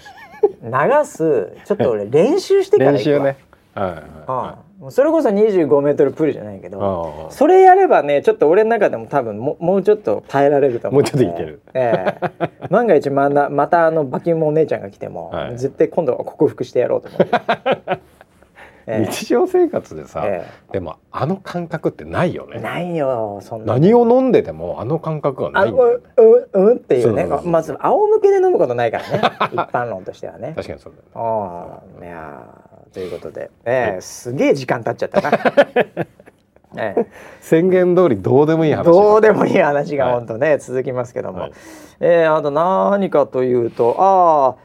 [0.62, 3.26] 流すちょっと俺練習してから行くわ。
[3.26, 3.38] 練習ね。
[3.74, 4.02] はいはい。
[4.28, 11.02] はい、それこそ25メートルプールじゃないけどそれやればねちょっと俺の中でも多分ももうちょっと耐えられると思う。
[11.02, 18.00] もうちょっといける、えー、万が一まだまたあのバキュームお姉ちゃんが来ても、はい、絶対今度は克服してやろうと思う
[18.86, 22.60] 日常生活でさ、えー、でもあの感覚ってないよね。
[22.60, 23.74] ないよそんな。
[23.74, 27.26] 何を飲んでてもあの感覚はないんだよ、ね、ううんっていうね。
[27.44, 29.20] まず仰向けで飲むことないからね。
[29.52, 30.52] 一般論としてはね。
[30.54, 31.10] 確かにそうだよね。
[31.14, 32.44] ああいや
[32.92, 35.30] ということで、えー、すげえ時間経っちゃったな。
[36.78, 37.06] ええ、
[37.40, 41.52] 宣言通りどうでもいい話どうでもいい話が本当ね、はい、続きますけども、はい、
[42.00, 44.56] えー、あと何かというとあ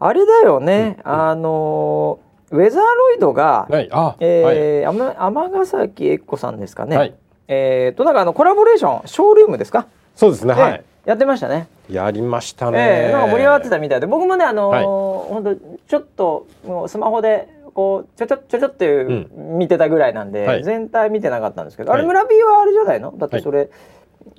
[0.00, 2.18] ああれだよね、うん、あの
[2.50, 7.14] ウェザーロイドが、はいあえーはい、尼崎恵子さんですかね、はい、
[7.48, 9.86] えー、となんかあのコラボレーションショールームですか？
[10.14, 11.68] そうですね、はい、やってましたね。
[11.90, 14.06] やりましたね、えー、なんか盛り上がってたみたいで。
[14.06, 23.12] 僕もねあのーはい、本当ちょっともうスマホでこうちょちょちょちょって見てたぐらいなんで、うん、全体見てなかったんですけど、あれ村 B はあれじゃないの？
[23.18, 23.68] だってそれ、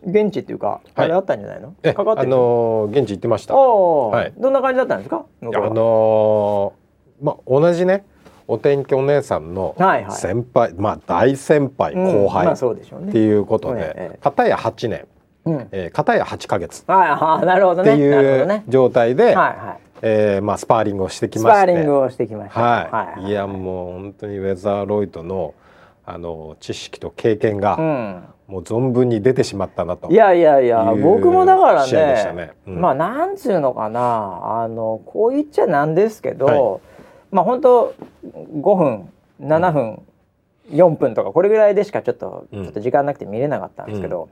[0.05, 1.73] 現地っていうか、あれあったんじゃないの？
[1.93, 3.53] かかってあのー、現地行ってました。
[3.55, 4.33] はい。
[4.37, 5.25] どんな感じだったんですか？
[5.41, 6.84] あのー、
[7.21, 8.05] まあ同じね
[8.47, 9.75] お天気お姉さんの
[10.09, 10.73] 先輩、はい。
[10.73, 15.07] はい、まあ大先輩後輩、っていうことで、片や8年、
[15.45, 16.83] うん、えー、片や8か月。
[16.83, 19.35] っていう状態で、
[20.01, 21.61] えー、まあスパーリングをしてきまして。
[21.63, 23.31] スパーリングをしてきました、はい、はい、い。
[23.31, 25.53] やもう本当にウェザーロイドの
[26.07, 30.11] あの知識と経験が、うん、もう存分に出てしまったなと。
[30.11, 32.51] いやいやいや僕もだからね、ね。
[32.67, 34.61] うん、まあなんつうのかな。
[34.61, 36.94] あのこう言っちゃなんですけど、はい
[37.31, 39.09] まあ本当5分
[39.41, 40.03] 7分、
[40.71, 44.29] うん、4分とかこれぐらいでしかちょっと、ちょっと時間なくて見れなかったんですけど、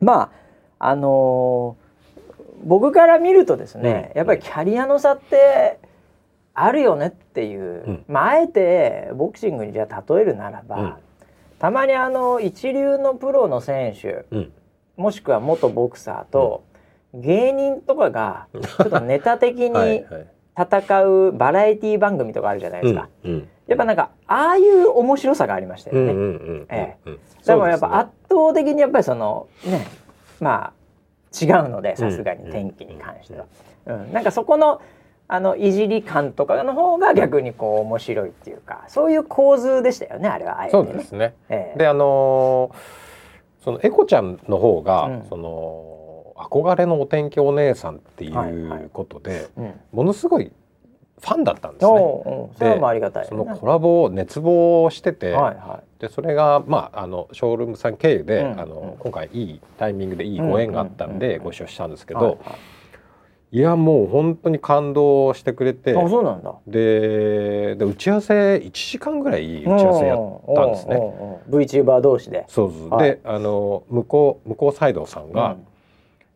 [0.00, 0.30] ま
[0.78, 5.78] ああのー、僕から見るとですね、やっぱりキャリアの差って
[6.54, 10.98] あるよねっていう、まああえてボクシングにじゃあ例えるならば、
[11.58, 14.26] たまにあの一流のプロの選手、
[14.96, 16.64] もしくは元ボクサーと、
[17.14, 20.04] 芸人とかがちょっとネタ的に
[20.56, 23.08] 戦うバラエティ番組とかあるじゃないですか。
[23.24, 26.66] うんうん、やっぱなんかああいう面白さがありましたよね。
[26.70, 27.18] ええ。
[27.44, 29.86] でもやっぱ圧倒的にやっぱりそのね
[30.40, 30.72] まあ
[31.44, 33.46] 違うのでさすがに天気に関しては。
[33.86, 34.80] うん、なんかそこの
[35.26, 41.34] あのいじり感とかの方が逆にこう面白いっていうかそういう構図でしたよねあれはあえて、ね、そうですね。
[41.48, 45.93] ええ、であのー、そのエコちゃんの方が、うん、その
[46.44, 49.38] 憧れのお天気お姉さんっていうことで、はい。
[49.38, 50.52] はいうん、ものすごい
[51.20, 52.50] ファンだったんですね。
[52.58, 62.20] それもありがたい、ね、そのコラボを熱望してて、はいはい、でそれがまああのショールームさん経由で、うん、あの今回いいタイミングでいいご縁があったんでご一緒したんですけど。
[62.20, 62.38] はいはい。
[63.52, 66.56] いやもう本当に感動してくれてあそうなんだ。
[66.66, 70.96] でで打ち合わせ1時間ぐらい打ち合わせやったんですね。
[71.48, 72.46] VTuber 同士で。
[72.48, 75.66] そうそう、はい、であの向こう向こうサイドさんが、うん、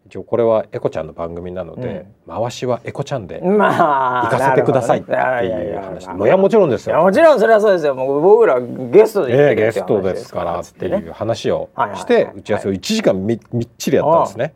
[0.08, 7.02] 一応これはエコちゃんの番組なので、うん、回しはエコちゃんで行かせてくださいっていう話、まあ、いやもちろんですよ。
[7.02, 7.94] もちろんそれはそうですよ。
[7.94, 14.54] もう僕らゲストでゲストですからっていう話をして打ち合わせを1時間みみっちりやったんですね。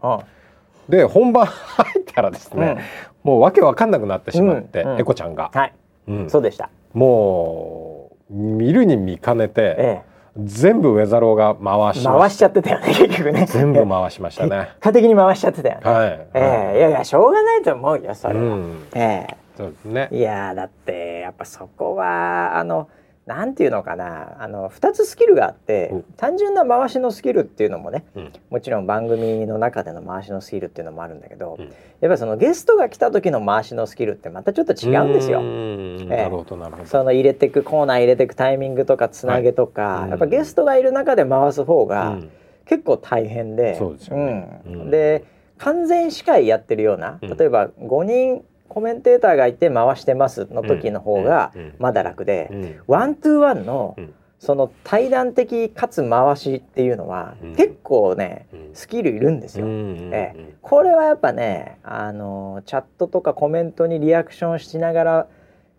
[0.88, 2.78] で本番入ったらですね、
[3.24, 5.74] うん、もうわけわかんなくなってしまって、うん、エコちゃんが、はい、
[6.09, 6.70] うん、そうでした。
[6.94, 13.47] もう見るに見かねて、ええ、全部ウェザローが回し回しちゃってたよね 結局ね。
[13.47, 14.57] 全部回しましたね。
[14.57, 19.37] 結果的に回しちゃってたよね、はい、ええいやいやしょうがないと思うよそれは、うん、ええ。
[19.57, 20.09] そうですね。
[20.11, 22.89] いやだってやっぱそこはあの
[23.27, 24.43] なんていうのかな。
[24.43, 35.41] あの2つスキルがあって、うん、単純な回しのスキルっていうのもね、うん、もちろん番組の中での回しのスキルっていうのもあるんだけど、うん、やっぱりそのゲストが来た時の回しのスキルってまたちょっと違うんですよ。
[35.41, 36.89] なるほどなるほど。
[36.89, 42.18] その入れてくコーナー入れてくタイミングとかつなげとか、はい、やっぱゲストがいる中で回す方が
[42.66, 44.62] 結構大変で、そうですよね。
[44.91, 45.25] で
[45.59, 53.99] 完全司会やってるような例えば5人コメンテーターがいて回してますの時の方がまだ楽で、ワントゥーワンの
[54.39, 59.66] その対談的かつ回しっていうのは結構ね、スキルいるんですよ。
[59.68, 65.27] ええ、これはやっぱねあのチャットとかコメントにリアクションしながら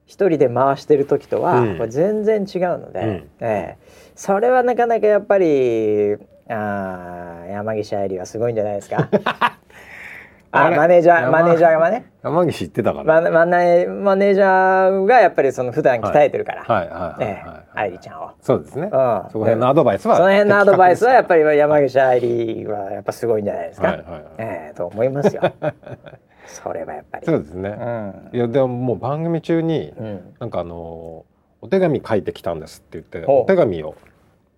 [0.05, 3.77] 一人で回してる時とはこれ全然違うので、うん、ええ、
[4.15, 6.17] それはなかなかやっぱり
[6.47, 9.09] あ山岸愛理はすごいんじゃないですか。
[10.55, 12.05] あマネージャーマネージャーがね。
[12.21, 16.63] 山岸言ってたから、ま、マネマネージャーがやっぱりその普段鍛えてるから。
[16.63, 18.31] はいはいはい愛理ちゃんを。
[18.39, 25.41] そうですね、うん、その辺のアドバイスはその辺のアドバイスはやっぱり山岸愛理はやっぱすごいんじゃないですか、はいはいはい、えー、と思いますよ。
[26.45, 27.25] それはやっぱり。
[27.25, 31.25] そうですね、うん、いやでももう番組中に、うん、なんかあの
[31.61, 33.95] お手紙書いてきたんですって言ってお手紙を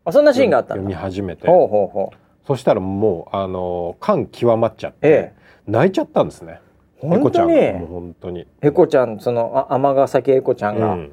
[0.04, 1.48] あそんなシーンがあった読み始めて。
[1.48, 2.18] ほうほうほう。
[2.46, 6.62] そしたらもうあの感極まっちゃって、ええ泣いちゃったんですね。
[7.00, 7.72] 本当に？
[7.86, 8.48] 本当に。
[8.62, 10.94] エコちゃんその尼崎エコちゃんが。
[10.94, 11.12] うん、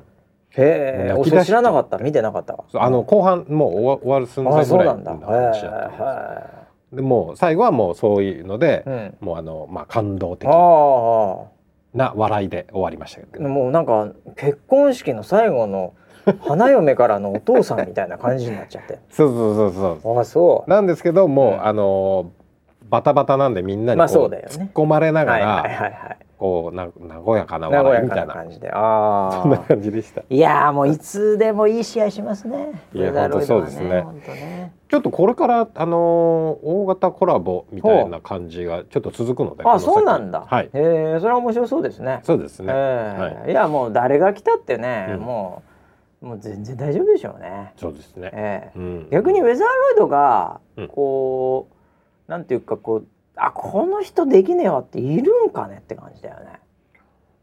[0.50, 1.44] へえ。
[1.44, 1.98] 知らなかった？
[1.98, 2.54] 見てなかった？
[2.54, 2.64] わ。
[2.74, 3.72] あの後半もう
[4.04, 6.96] 終わる寸前ぐらいの話だった。
[6.96, 10.46] でも最後はもうそういうので、うん、もうあのまあ感動的
[11.94, 15.94] な笑いで終わりましたけど、もうなんか結婚式の最後の
[16.40, 19.00] 花嫁からのお父さんみたいな感じになっちゃって。
[19.10, 20.18] そうそうそうそう。
[20.20, 20.70] あそう。
[20.70, 22.32] なんですけどもう、うん、あの
[22.92, 26.90] バタバタなんでみんなにこう,、突っ込まれながら、こうな
[27.24, 28.34] 和やかな笑いみたいな。
[28.34, 28.70] 感じで。
[28.70, 30.22] ああそんな感じでした。
[30.28, 32.84] いやもういつでもいい試合しますね。
[32.92, 34.04] いや本当そうですね。
[34.28, 40.44] ねちょっとこれからあのー、大型コラボみたいな感じがちょっと続くのであそうなんだ。
[40.46, 40.68] はい。
[40.74, 42.20] ええそれは面白そうですね。
[42.24, 43.40] そうですね、えー。
[43.42, 45.62] はい、いやもう誰が来たってね、うん、も
[46.22, 47.72] うもう全然大丈夫でしょうね。
[47.76, 51.68] そうですね、えー、うん、逆にウェザーロイドがこ
[52.28, 53.06] なんていうかこう
[53.36, 56.60] あこの人できねえわっているんかねって感じだよね。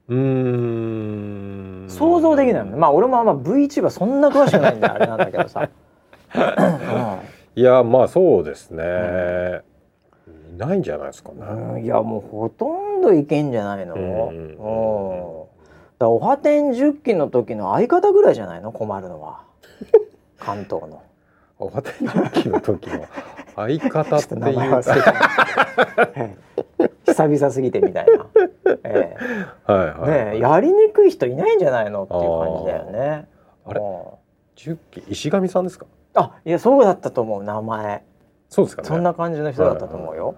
[0.07, 5.69] うん想像できないまあ俺もまあ VTuber そんな詳しくないんであれなんだけどさ。
[6.35, 8.83] うん、いやまあそうですね、
[10.27, 11.37] うん、いないんじゃないですかね。
[11.41, 13.95] うん、いやもうほとんどいけんじゃないの。
[13.95, 14.57] うん、
[15.99, 18.71] だおはてん10期の時の相方ぐらいじゃないの？
[18.71, 19.41] 困るのは
[20.39, 21.01] 関東の。
[21.59, 23.05] おはてん10期の時の
[23.55, 24.81] 相方っていうか。
[27.05, 28.25] 久々すぎてみたいな、
[28.83, 33.27] えー、はいはい、ね、やりにくい人いないんじゃないのっていう感じだよね。
[33.65, 33.81] あれ？
[34.55, 35.85] 十期石上さんですか？
[36.15, 38.03] あいやそうだったと思う名前。
[38.47, 40.35] そうですか、ね、そんな感じの人だったと思うよ、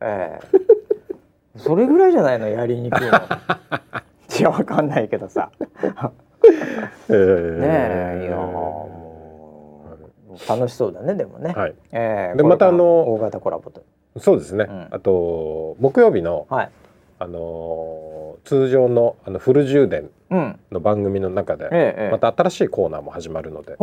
[0.00, 1.58] はいはいはい、ええ。
[1.58, 3.12] ー、それぐらいじゃないのやりにくいの。
[4.40, 5.50] いやわかんないけどさ。
[7.08, 7.66] えー、ね
[8.24, 8.36] えいや
[10.48, 11.52] 楽しそうだねでもね。
[11.52, 11.74] はい。
[11.92, 13.82] えー、でまたあの大型コラボと。
[14.18, 16.70] そうですね、うん、あと木曜日の、はい、
[17.18, 20.10] あのー、通常のあのフル充電
[20.70, 23.76] の番組の中で、うん、また新しいコーナーも始まるので、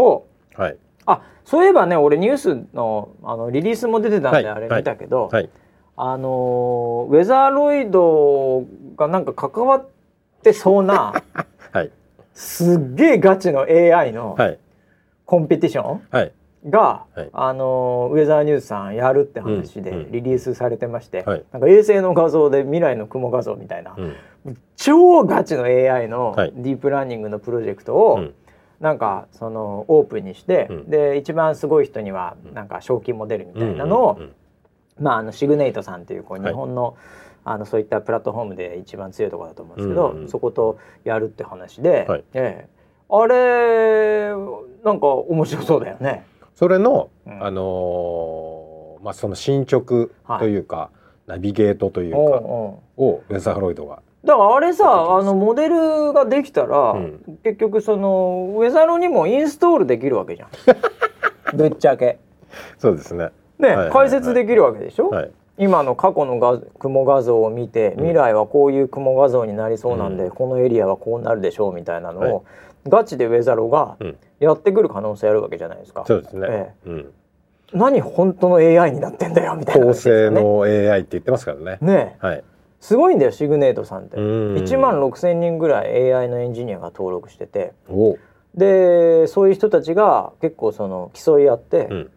[0.56, 5.50] はい、あそういえばね俺ニュースのあのリリースも出てたんで、あれ見たけど、はい、
[5.98, 9.90] あのウェザーロイドがなんか関わっ
[10.44, 11.14] てそうな、
[11.74, 11.92] はい、
[12.34, 14.38] すっげえガチの AI の
[15.26, 16.32] コンペティション、はい、
[16.70, 24.02] が、はい、あのウェザーニュースさんやるって話でリリースされてまして、うんうん、なんか衛星の画像で未来の雲画像みたいな、う
[24.52, 28.34] ん、超ガチの AI のディープラーニングのプロジェクトを、はい、
[28.80, 34.20] なんかそのオープンにして、うん、で一番すごい人にはなんか賞金も出るみたいなのを、
[35.00, 36.96] まあ、あのシグネイトさんっていうこう日本の、はい、
[37.46, 42.70] あのそういったプラットフォームで一番強いところだと思うんですけど、うんうん、そことやるって話で、はい、ええ、
[43.10, 44.30] あれ
[44.84, 46.30] なんか面白そうだよね。
[46.62, 50.90] それの、うん、あのー、まあその進捗というか、は
[51.26, 60.50] い、ナビゲートというかをウェザーロイドがだからあれさあのモデルができたら、うん、結局そのウェザーロにもインストールできるわけじゃん。
[61.58, 62.20] ぶっちゃけ。
[62.78, 63.32] そうですね。
[63.58, 72.44] ね、はいはいはい、解説できるわけでしょ、はい、今の過去のが雲画像を見て未来はこういう雲画像になりそうなんで、うん、このエリアはこうなるでしょうみたいなのを、はい、
[72.88, 73.98] ガチでウェザロが
[74.40, 76.04] やってくる可能性あるわけじゃないですか。
[76.08, 77.14] そうですね、ええ、うん。
[77.74, 81.78] 何本当の AI になってんだよみたいな、ね、高性能 AI って言ってますからね。
[81.82, 82.44] ね、はい、
[82.80, 84.18] すごいんだよシグネートさんって。
[84.18, 87.74] 1万6,000人ぐらい AI のエンジニアが登録してて。
[88.56, 92.12] でそういう人たちが結構その競い合って、うん、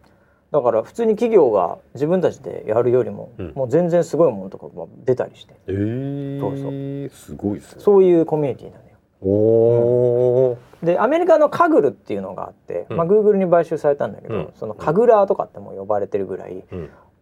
[0.51, 7.17] だから普通に企業が自分たちでやるよりも、うん、もう全然すごいものとかが出たりして、えー、そうそう。
[7.17, 7.81] すごいですね。
[7.81, 8.84] そういうコミュニティなのよ。
[9.21, 16.63] おうん、でアメリカのカグルっていうのがあって、まあ、グーグルに買収されたんだけど、そのカグラーとかっても呼ばれてるぐらい、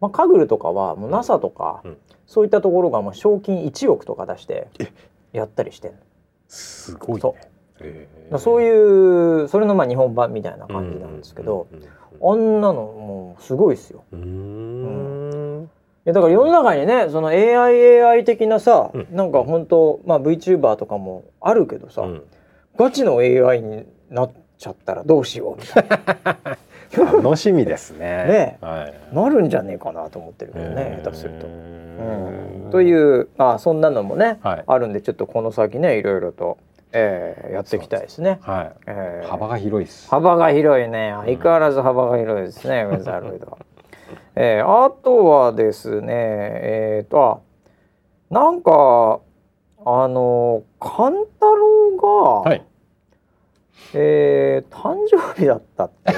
[0.00, 1.82] まあ、カグルとかはもう NASA とか、
[2.26, 4.68] そういったところがもう賞金1億とか出して
[5.32, 5.94] やったりしてる
[6.48, 7.54] すごい、ね、そう。
[7.80, 11.66] えー、そういうそれのまあ日本版みたいな感じなんですけど、
[12.22, 14.04] あんなのもうすごいですよ。
[14.12, 14.20] うん。
[14.20, 15.43] い
[16.04, 22.22] やだから世の中にねその AIAI 的なさ、うん、なんか本当まあ VTuber とかもあるけどさ、うん、
[22.76, 26.58] ガチの AI になっちゃったらどうしようみたいな。
[26.96, 27.98] 楽しみですね。
[28.28, 31.46] ね、はい、なるんじゃねえかなと思ってるけどね、下手すると。
[31.46, 36.58] うん、というあそんなのもね、はい、あるんでちょっとこの先ねいろいろと、
[36.92, 38.38] えー、やっていきたいですね。
[38.42, 40.08] はい、えー、幅が広いです。
[40.08, 43.58] 幅が広いね相変わらず幅が広いですね、ウェザーロイドは。
[44.36, 47.42] えー、あとはですねえっ、ー、と
[48.30, 49.20] なんか
[49.86, 52.64] あの勘太郎が、はい、
[53.92, 56.14] えー、誕生日だったって？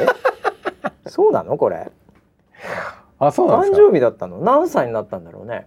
[1.11, 1.57] そうなの？
[1.57, 1.91] これ。
[3.19, 4.39] あそうなん誕生日だったの？
[4.39, 5.67] 何歳になったんだろうね？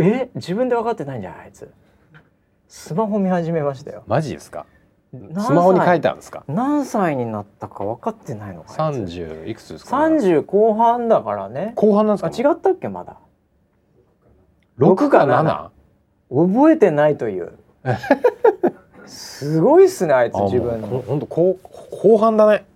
[0.00, 0.30] え？
[0.34, 1.40] 自分で分かってないんじゃない？
[1.46, 1.70] あいつ。
[2.68, 4.02] スマホ見始めましたよ。
[4.06, 4.66] マジですか？
[5.12, 6.44] スマホに書いてあるんですか？
[6.48, 9.90] 何歳になったか分かってないのか三十いくつですか？
[9.90, 11.72] 三十後半だからね。
[11.76, 12.50] 後半なんですか？
[12.50, 13.16] 違ったっけまだ？
[14.76, 15.70] 六か七？
[16.28, 17.52] 覚えてないという。
[19.06, 20.82] すごいっすねあいつ自分。
[20.82, 21.58] の本当後
[22.02, 22.66] 後半だね。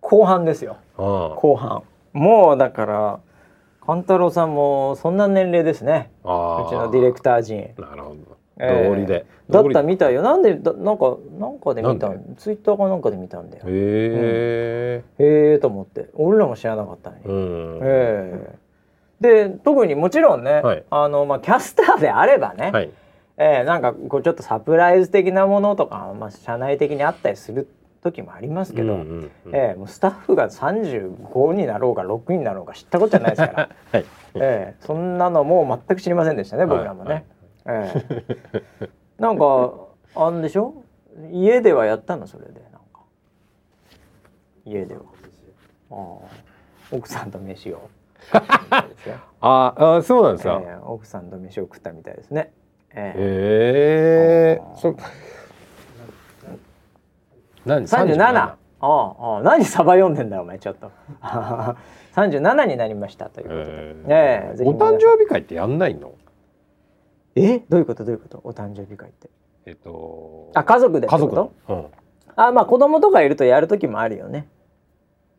[0.00, 0.78] 後半ですよ。
[0.96, 1.82] 後半。
[2.14, 3.20] もうだから
[3.86, 6.10] 勘太郎さんもそんな年齢ですね。
[6.24, 6.30] うち
[6.72, 7.74] のディレクター陣。
[7.76, 10.22] なるほど道理で、だったみたいよ。
[10.22, 13.64] なんでだなんかなんかで見たツイッターかなんかで見たんだよ。
[13.66, 16.08] へえ、うん、へえと思って。
[16.14, 18.58] 俺らも知らなかったのに、うん、え
[19.20, 22.90] で特にもちろんね、はい、あのまあキャスターであればね、はい。
[23.40, 27.68] えー、なんかこうちょっとサプライズ的なものとか、まあ、社内的にあったりする
[28.02, 34.04] 時もありますけど、うんうんうん、えー、もうスタッフが35になろうが6になろうが知ったことじゃないですから、 はい。
[34.34, 37.12] えー、そんなのも全く知りませんでしたね僕らもね。
[37.12, 37.24] はい
[37.72, 38.24] はい、え。
[38.80, 38.90] ー、
[39.20, 39.74] なんか
[40.14, 40.82] あんでしょ？
[41.30, 42.26] 家ではやったの？
[42.26, 42.60] それで。
[42.60, 43.02] なんか。
[44.64, 45.02] 家では。
[45.90, 45.94] あ
[46.90, 47.90] 奥さんと飯を。
[49.40, 52.52] ああそうなんですか、えー、奥さんと飯を食ったみたいですね。
[52.94, 54.62] ええ。
[54.62, 54.96] ー、そ
[57.64, 57.86] 何？
[57.86, 58.40] 三十七。
[58.40, 60.90] ああ何サバ読んでんだよお前ちょっと。
[62.12, 63.64] 三十七になりましたということで、
[64.08, 64.54] え。
[64.56, 66.12] ー、お誕生日会ってやんないの？
[67.34, 68.04] えどういうこと？
[68.04, 68.40] どういうこと？
[68.44, 69.30] お誕生日会って。
[69.66, 71.86] えっとあ家族で家族うん、
[72.36, 74.48] あまあ子供とかいるとやる時もあるよね。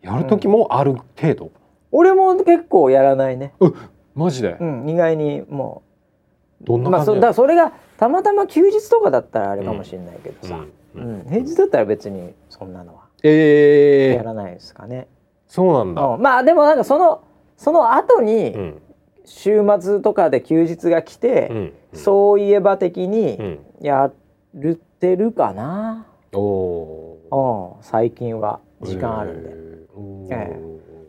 [0.01, 1.51] やる時もある程度、うん、
[1.91, 3.53] 俺も結構やらないね。
[3.59, 3.73] う
[4.15, 5.83] マジで、うん、意外にも
[6.61, 10.63] どんなまあ、そだそれがたまたま休日とかだったらあれかもしれないけどさ、
[10.95, 15.07] うん、うん、平日だったら別にそんなのはやらないですかね。
[15.47, 17.23] そうなんだ、まあでもなんかその
[17.57, 18.55] その後に、
[19.29, 24.11] 週末とかで休日が来て、うんうん、そういえば的にや
[24.55, 28.59] るってるかな、うん、お最近は。
[28.81, 29.49] 時間あるんで。
[30.35, 30.59] ええ。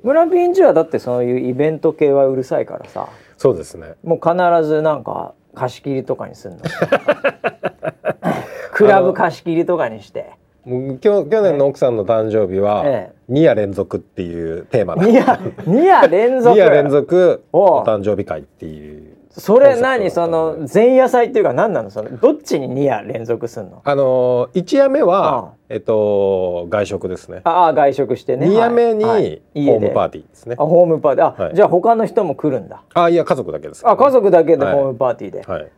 [0.02, 3.08] 村ピンチはだってそういうイベント系はうるさいからさ。
[3.36, 3.94] そうですね。
[4.02, 6.58] もう必ずなんか貸し切りとかにすんの。
[8.72, 10.32] クラブ貸し切りとかにして
[10.64, 15.02] 去去年の奥さんの誕生日は、ええ、2夜連続っていうテーマだ。
[15.02, 15.24] 2夜
[15.64, 16.56] ,2 夜連続。
[16.56, 20.10] 2夜連続お誕生日会っていうそれ何？
[20.10, 21.90] その前夜祭っていうか何なの？
[21.90, 23.80] そのどっちに2夜連続すんの？
[23.84, 27.40] あの1夜目はえっと外食ですね。
[27.44, 28.48] ああ外食してね。
[28.48, 30.56] 2夜目に、はい、ホームパーティーですね。
[30.58, 31.28] あホームパーティー。
[31.28, 32.82] あ、はい、じゃあ他の人も来るんだ。
[32.92, 35.68] あいや家族だけです、ね、あ家族だけでホームパーティーで、はい、へ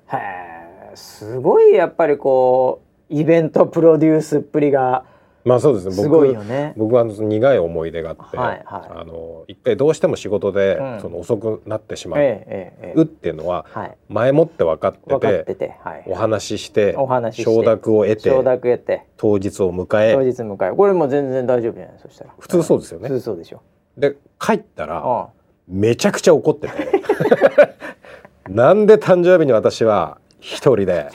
[0.93, 5.05] えすごいやっぱりこうイベントプロデュースっぷりが
[5.45, 5.93] まあそうですね。
[5.95, 6.73] すごいよね。
[6.77, 13.67] 僕は苦い思い出があって、はいはい、あの一回どうしても仕事で、うん、その遅くなってしまう、ええっていうのは、
[14.09, 16.95] 前もって分かっててはい、お話しして
[17.33, 20.77] 承諾を得て承諾得て当日を迎え当日迎え。
[20.77, 22.31] これも全然大丈夫じゃないそしたら。
[22.39, 23.09] 普通そうですよね。
[23.09, 23.63] 普通そうでしょ。
[23.99, 25.29] で帰ったら
[25.67, 27.03] めちゃくちゃ怒ってて。
[28.49, 31.09] なんで誕生日に私は一人で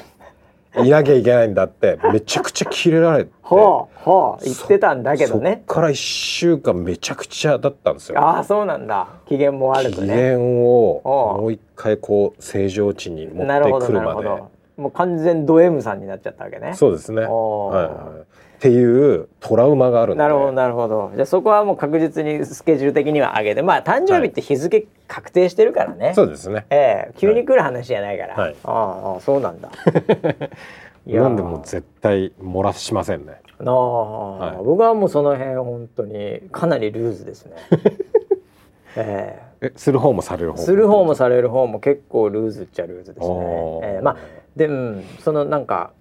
[0.84, 5.64] いなきゃいけないんだってめちゃくちゃキレられてほうほう言ってたんだけどね。
[5.68, 8.20] そっから1週間めちゃくちゃだったんですよ。
[8.20, 9.08] ああそうなんだ。
[9.28, 10.08] 機嫌も悪くね。
[10.08, 11.02] 機嫌を
[11.40, 14.28] もう一回こう正常値に持ってくるまで。
[14.78, 16.74] もう完全ド M さんになっちゃったわけね。
[16.76, 17.22] そうですね。
[17.22, 18.28] はい、はい
[18.58, 21.12] っていうトラウマがあるなるほどなるほど。
[21.14, 23.62] じゃあそこはもう確実にスケジュール的には上げて。
[23.62, 26.66] まあ誕生日って日付確定してるからね、はい、そうですね。
[26.72, 27.12] ええ。
[27.16, 29.70] ー、急に来る話じゃないから、はい、ああそうなんだ。
[31.06, 33.42] なんでも絶対漏らしませんね。
[33.64, 37.54] ああ、はい、僕はもうその辺本当にかなりルーズですね。
[38.98, 40.64] えー、えする方もされる方も？
[40.64, 43.36] する方もされる方も結構ルーズっちゃルーズですね、
[43.84, 44.18] えー、まあ
[44.56, 45.92] でうんそのなんか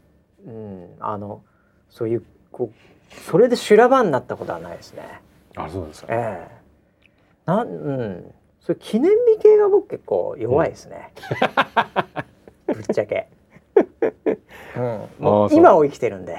[0.47, 1.43] うんあの
[1.91, 2.23] そういう
[2.57, 5.21] こうそれで修羅場になったことはないですね。
[5.57, 6.07] あそうですか。
[6.11, 7.51] ええ。
[7.51, 8.35] ー、なんうん。
[8.61, 11.13] それ記念日系が僕結構弱いですね。
[12.67, 13.29] うん、ぶっちゃけ。
[14.77, 16.39] うん、もう今を生きてるんで。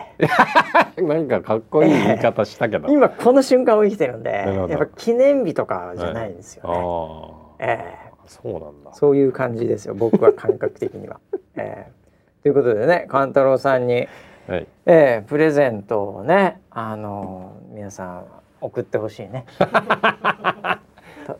[0.97, 4.31] なんかかっこいい言い方したけど、えー、今この瞬間を生きてるんで
[4.69, 8.11] やっぱ記念日とかじゃないんですよね、はい、ええ。
[8.25, 8.93] ー、そうなんだ。
[8.93, 9.93] そういう感じですよ。
[9.93, 11.19] 僕は感覚的には、
[11.55, 14.07] えー、ということでね勘太郎さんに
[14.47, 18.25] はい、えー、プレゼントをねあのー、皆さん
[18.61, 19.45] 送ってほしいね。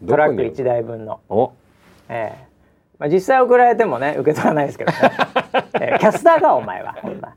[0.06, 1.22] トラック1台分の。
[1.30, 1.54] お、
[2.10, 4.98] えーまあ、実際送られてもね受け取らないですけどね、
[5.80, 6.98] えー、キャスターかお前は。
[7.02, 7.34] ほんま。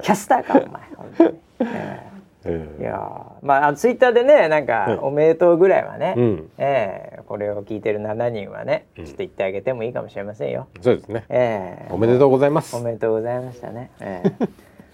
[0.00, 0.82] キャスターかお前。
[0.96, 10.68] 本当に、えー、いやまあツイッターでねなんか「おめでとう」ぐらいはね、うん、えー、これを聞いてる7人はねちょっと言ってあげてもいいかもしれませんよ。
[10.80, 12.74] そうですね、えー、おめでとうございます。
[12.74, 14.48] おめでとうございましたね、えー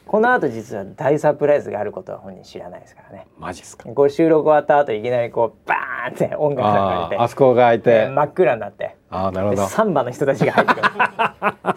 [0.06, 3.26] この後実は大サプライズがあることは本人知らないですからね。
[3.38, 3.88] マジっすか？
[3.88, 9.66] これ収録終わった後いきなりこうバーンって音楽流れて、あそこが開いて、真っ暗になって、あなるほど。
[9.66, 10.82] サンバの人たちが入ってくる。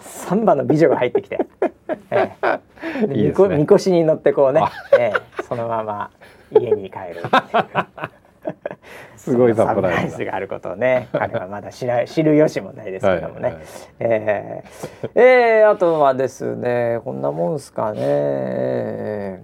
[0.00, 1.44] サンバの美女が入ってきて、
[2.12, 4.62] ええ、いいね、みこしに乗ってこうね、
[4.96, 6.10] ええ、そのまま
[6.52, 7.22] 家に帰る。
[9.16, 13.62] すごいサプライズがあることをね 彼はまだ知ら知る由もないですけどもね、はいはい、
[14.00, 19.42] えー、えー、あとはですねこんなもんすかね、え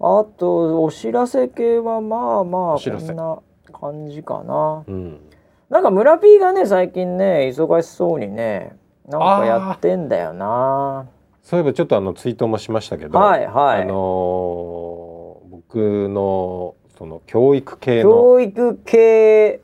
[0.00, 3.38] ー、あとお知らせ系はまあまあこんな
[3.72, 5.20] 感じかな、うん、
[5.68, 8.76] なんか村 P がね最近ね忙しそうにね
[9.08, 11.06] なんかやってんだよな。
[11.42, 18.10] そういえばちょっとあのツイートもしましたけど、はいはい、あのー、僕のその教育系の。
[18.10, 19.60] 教育系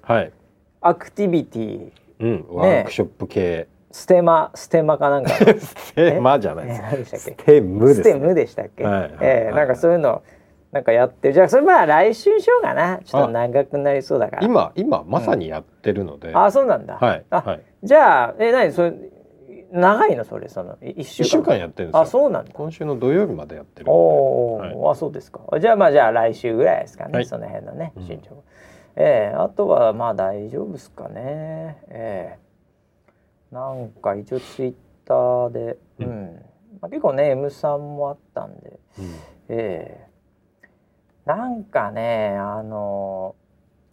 [0.80, 10.22] アクティビティ、うん、ワークショップ系、ステマステマかなんか ステマじゃないです、えー、でステムステムでしたっけ、はいはい、えー、なんかそういうの
[10.72, 11.34] なんかやってる。
[11.34, 12.99] じゃあそれまあ来週しようかな。
[13.05, 14.43] ちょっと長くなりそうだから。
[14.43, 18.72] 今今まさにやってるので、うん、あそうなんだ、はい、あ、はい、じゃあえ何？
[18.72, 18.93] それ
[19.70, 21.28] 長いのそれその一週間。
[21.28, 22.52] 週間やってるんですあそうなんだ。
[22.52, 23.90] 今週の土曜日までやってる。
[23.90, 25.40] おお、はい、あそうですか。
[25.60, 28.40] じゃあまあじゃあ来週ぐらいですかね、はい、その辺のね進捗、うん、
[28.96, 31.78] えー、あとはまあ大丈夫ですかね。
[31.88, 36.32] えー、なんか一応ツイッターで、うん、うん、
[36.80, 39.14] まあ、結構ね M さんもあったんで、うん、
[39.48, 43.34] えー、なんかねあの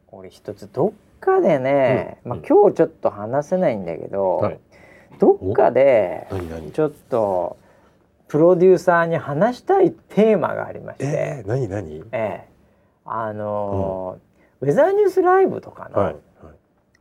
[0.08, 4.60] 俺一つどっかでね、うん、まあ、今日ちょっと話せないんだけど、はい
[5.20, 6.28] どっかで
[6.74, 7.58] ちょっと
[8.28, 11.98] プロデューサーに話したいテーマがありまして、えー、何何？
[11.98, 12.48] ええ。
[13.06, 16.16] あのーうん、ウェザーニュースライブとかの、はい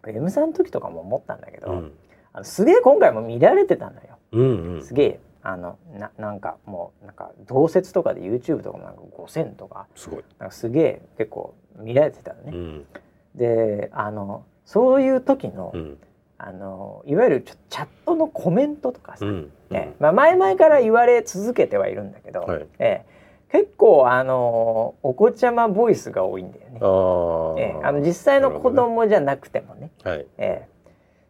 [0.02, 1.92] はい、M3 の時とかも思ったんだけど、うん、
[2.34, 5.20] あのすげえ今回も見られてたのよ、うんうん、すげえ。
[5.46, 9.86] あのななんかもうなんか同説とかで YouTube とかもなんか5,000とか。
[9.94, 10.24] すごい。
[10.38, 12.52] なんかすげえ結構見られてたのね。
[12.52, 12.86] うん、
[13.34, 15.98] であのそういう時の、うん、
[16.46, 23.06] あのいわゆるチャットのコメントとかさ、うんえまあ、前々から言われ続けてはいるんだけど、はい、え
[23.50, 26.80] 結構あのお子ちゃまボイスが多いんだよね。
[26.82, 29.90] あえあの実際の子供じゃなくてもね。
[30.04, 30.68] ねはい、え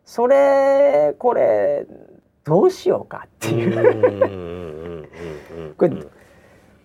[0.04, 1.86] それこれ
[2.42, 5.08] どうしようかっていう。
[5.76, 5.90] これ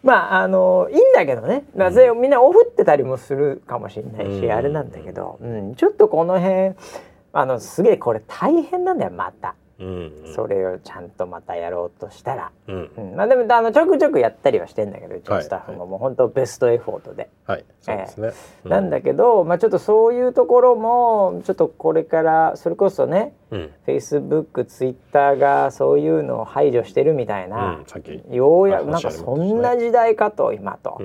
[0.03, 6.75] まああのいいんだけどね、まあ、みんなオフってたりもするかもしれないし、あれなんだけど、うん、ちょっとこの辺
[7.33, 9.55] あのすげえこれ大変なんだよまた。
[10.35, 12.91] それをちゃんとまたやろうとしたら、うん。
[12.97, 17.65] うん、まあでもあのちょくちょくやったりはしてんだけどうちのスタッフも、はい、もう本当ベストエフォートで、はい。
[17.81, 18.33] そうですね、
[18.65, 31.01] えー、なんだけど、まあ、ちょっとそういうところもちょっとこれからそれこそね、フェイスブックツイッターがそういうのを排除してるみたいな、うん、ようやくなんかそんな時代かと今と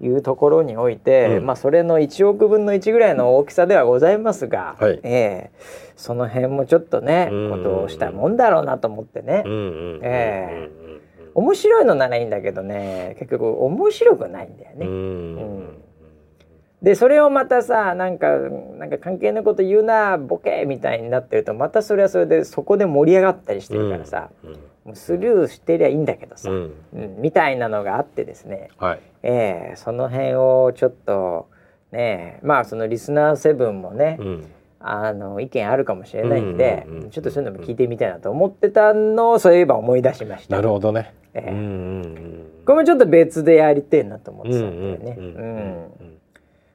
[0.00, 9.42] いうところにおいて、うん、まあそれの1億分の1ぐらいの大きさではございますが、はい、えーその辺もちょっとね、どうしたもんだろうなと思ってね。
[10.00, 10.88] ええ。
[11.34, 14.86] 面白いのならいいんだけどね結局面白くないんだよね。
[14.86, 15.57] うん
[16.82, 18.28] でそれをまたさなんか
[18.78, 31.48] なんか関係ないこと言うなボケみたいになってるとまたそれはそれでそこで盛り上がったりしてるからさ、うんうん、もうスルーしてりゃいいんだけどさ、うん、うん、みたいなのがあってですね、はい、えー、その辺をちょっと
[31.90, 34.46] ねまあそのリスナー7もね、うん。
[34.80, 40.54] あの意見あるかもしれないんで、うんうんうん、ちょっとそういうのも聞いてみたいなと思ってたのをそういえば思い出しました。
[40.54, 41.14] なるほどね。
[41.34, 46.17] えー、うんうんうん、これもちょっと別でやりてえなと思ってたんでね。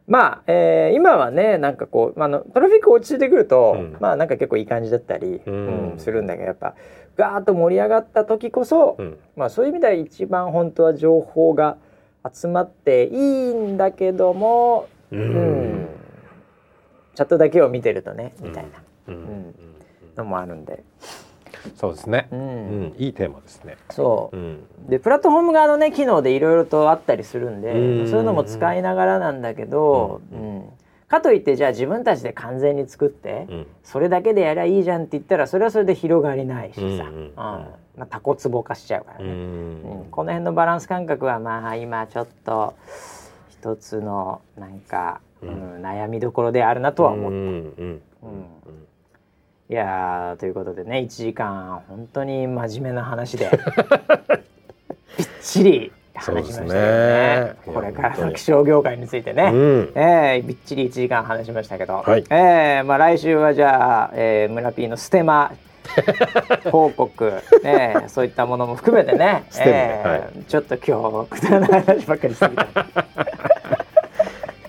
[0.07, 6.75] まあ、えー、今はねなんかこう、まあのトラフィック落ち着いてくると、うん、まあなんか結構いい感じだったり、うん、うん、するんだけどやっぱ
[7.15, 11.77] ガーッと盛り上がった時こそ、うん、まあそういう意味では一番本当は情報が
[12.31, 15.87] 集まっていいんだけども、うん。
[17.15, 19.55] チャットだけを見てるとねみたいな、うん。
[20.15, 20.83] のもあるんで。
[21.75, 23.77] そうですね、うん、いいテーマですね。
[23.89, 30.63] そう、でプラットフォーム側のね機能でいろいろとあったりするんで、そういうのも使いながらなんだけど、うん。
[31.07, 33.47] かといってじゃあ自分たちで完全に作って、
[33.83, 40.07] それだけでやりゃいいじゃんって言ったらそれはそれで広がりないしさ、うんまあ、タコツボ化しちゃうからね、うん。
[40.09, 42.73] この辺のバランス感覚はまあ今ちょっと
[43.49, 47.35] 一つのなんかうん、悩みどころであるなとは思った。
[47.35, 48.01] うん
[49.73, 53.49] いやということでね1時間本当に真面目な話で
[55.17, 65.51] びっちり話しましたよね、ね、これからの気象業界についてね、うん、えー、びっちり1時間話しましたけど、はい、えー、まあ、来週はじゃあ、えー、村 P のステマ
[66.71, 73.52] 報告、ね、そういったものも含めてね、えーはい、ちょっと今日くだらない話ばっかりしてみた。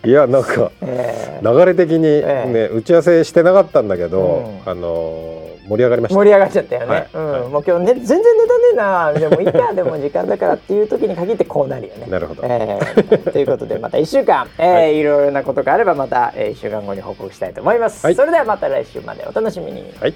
[0.05, 6.19] いやなんか、流れ的にね、打ち合わせしてなかったんだけど、あの盛り上がりました。
[6.19, 7.21] 盛り上がっちゃったよね、うん。
[7.53, 9.13] もう今日ね全然ネタねえな。
[9.13, 9.73] でもいいか。
[9.73, 12.07] でも時間だからっていう時に限ってこうなるよね。
[12.07, 19.85] なるほど、えー、ということでまた1週間、えーはい、いろいろなことがあればまた、えー、1週間後に報告したいと思います、はい、それではまた来週までお楽しみに。
[20.01, 20.15] はい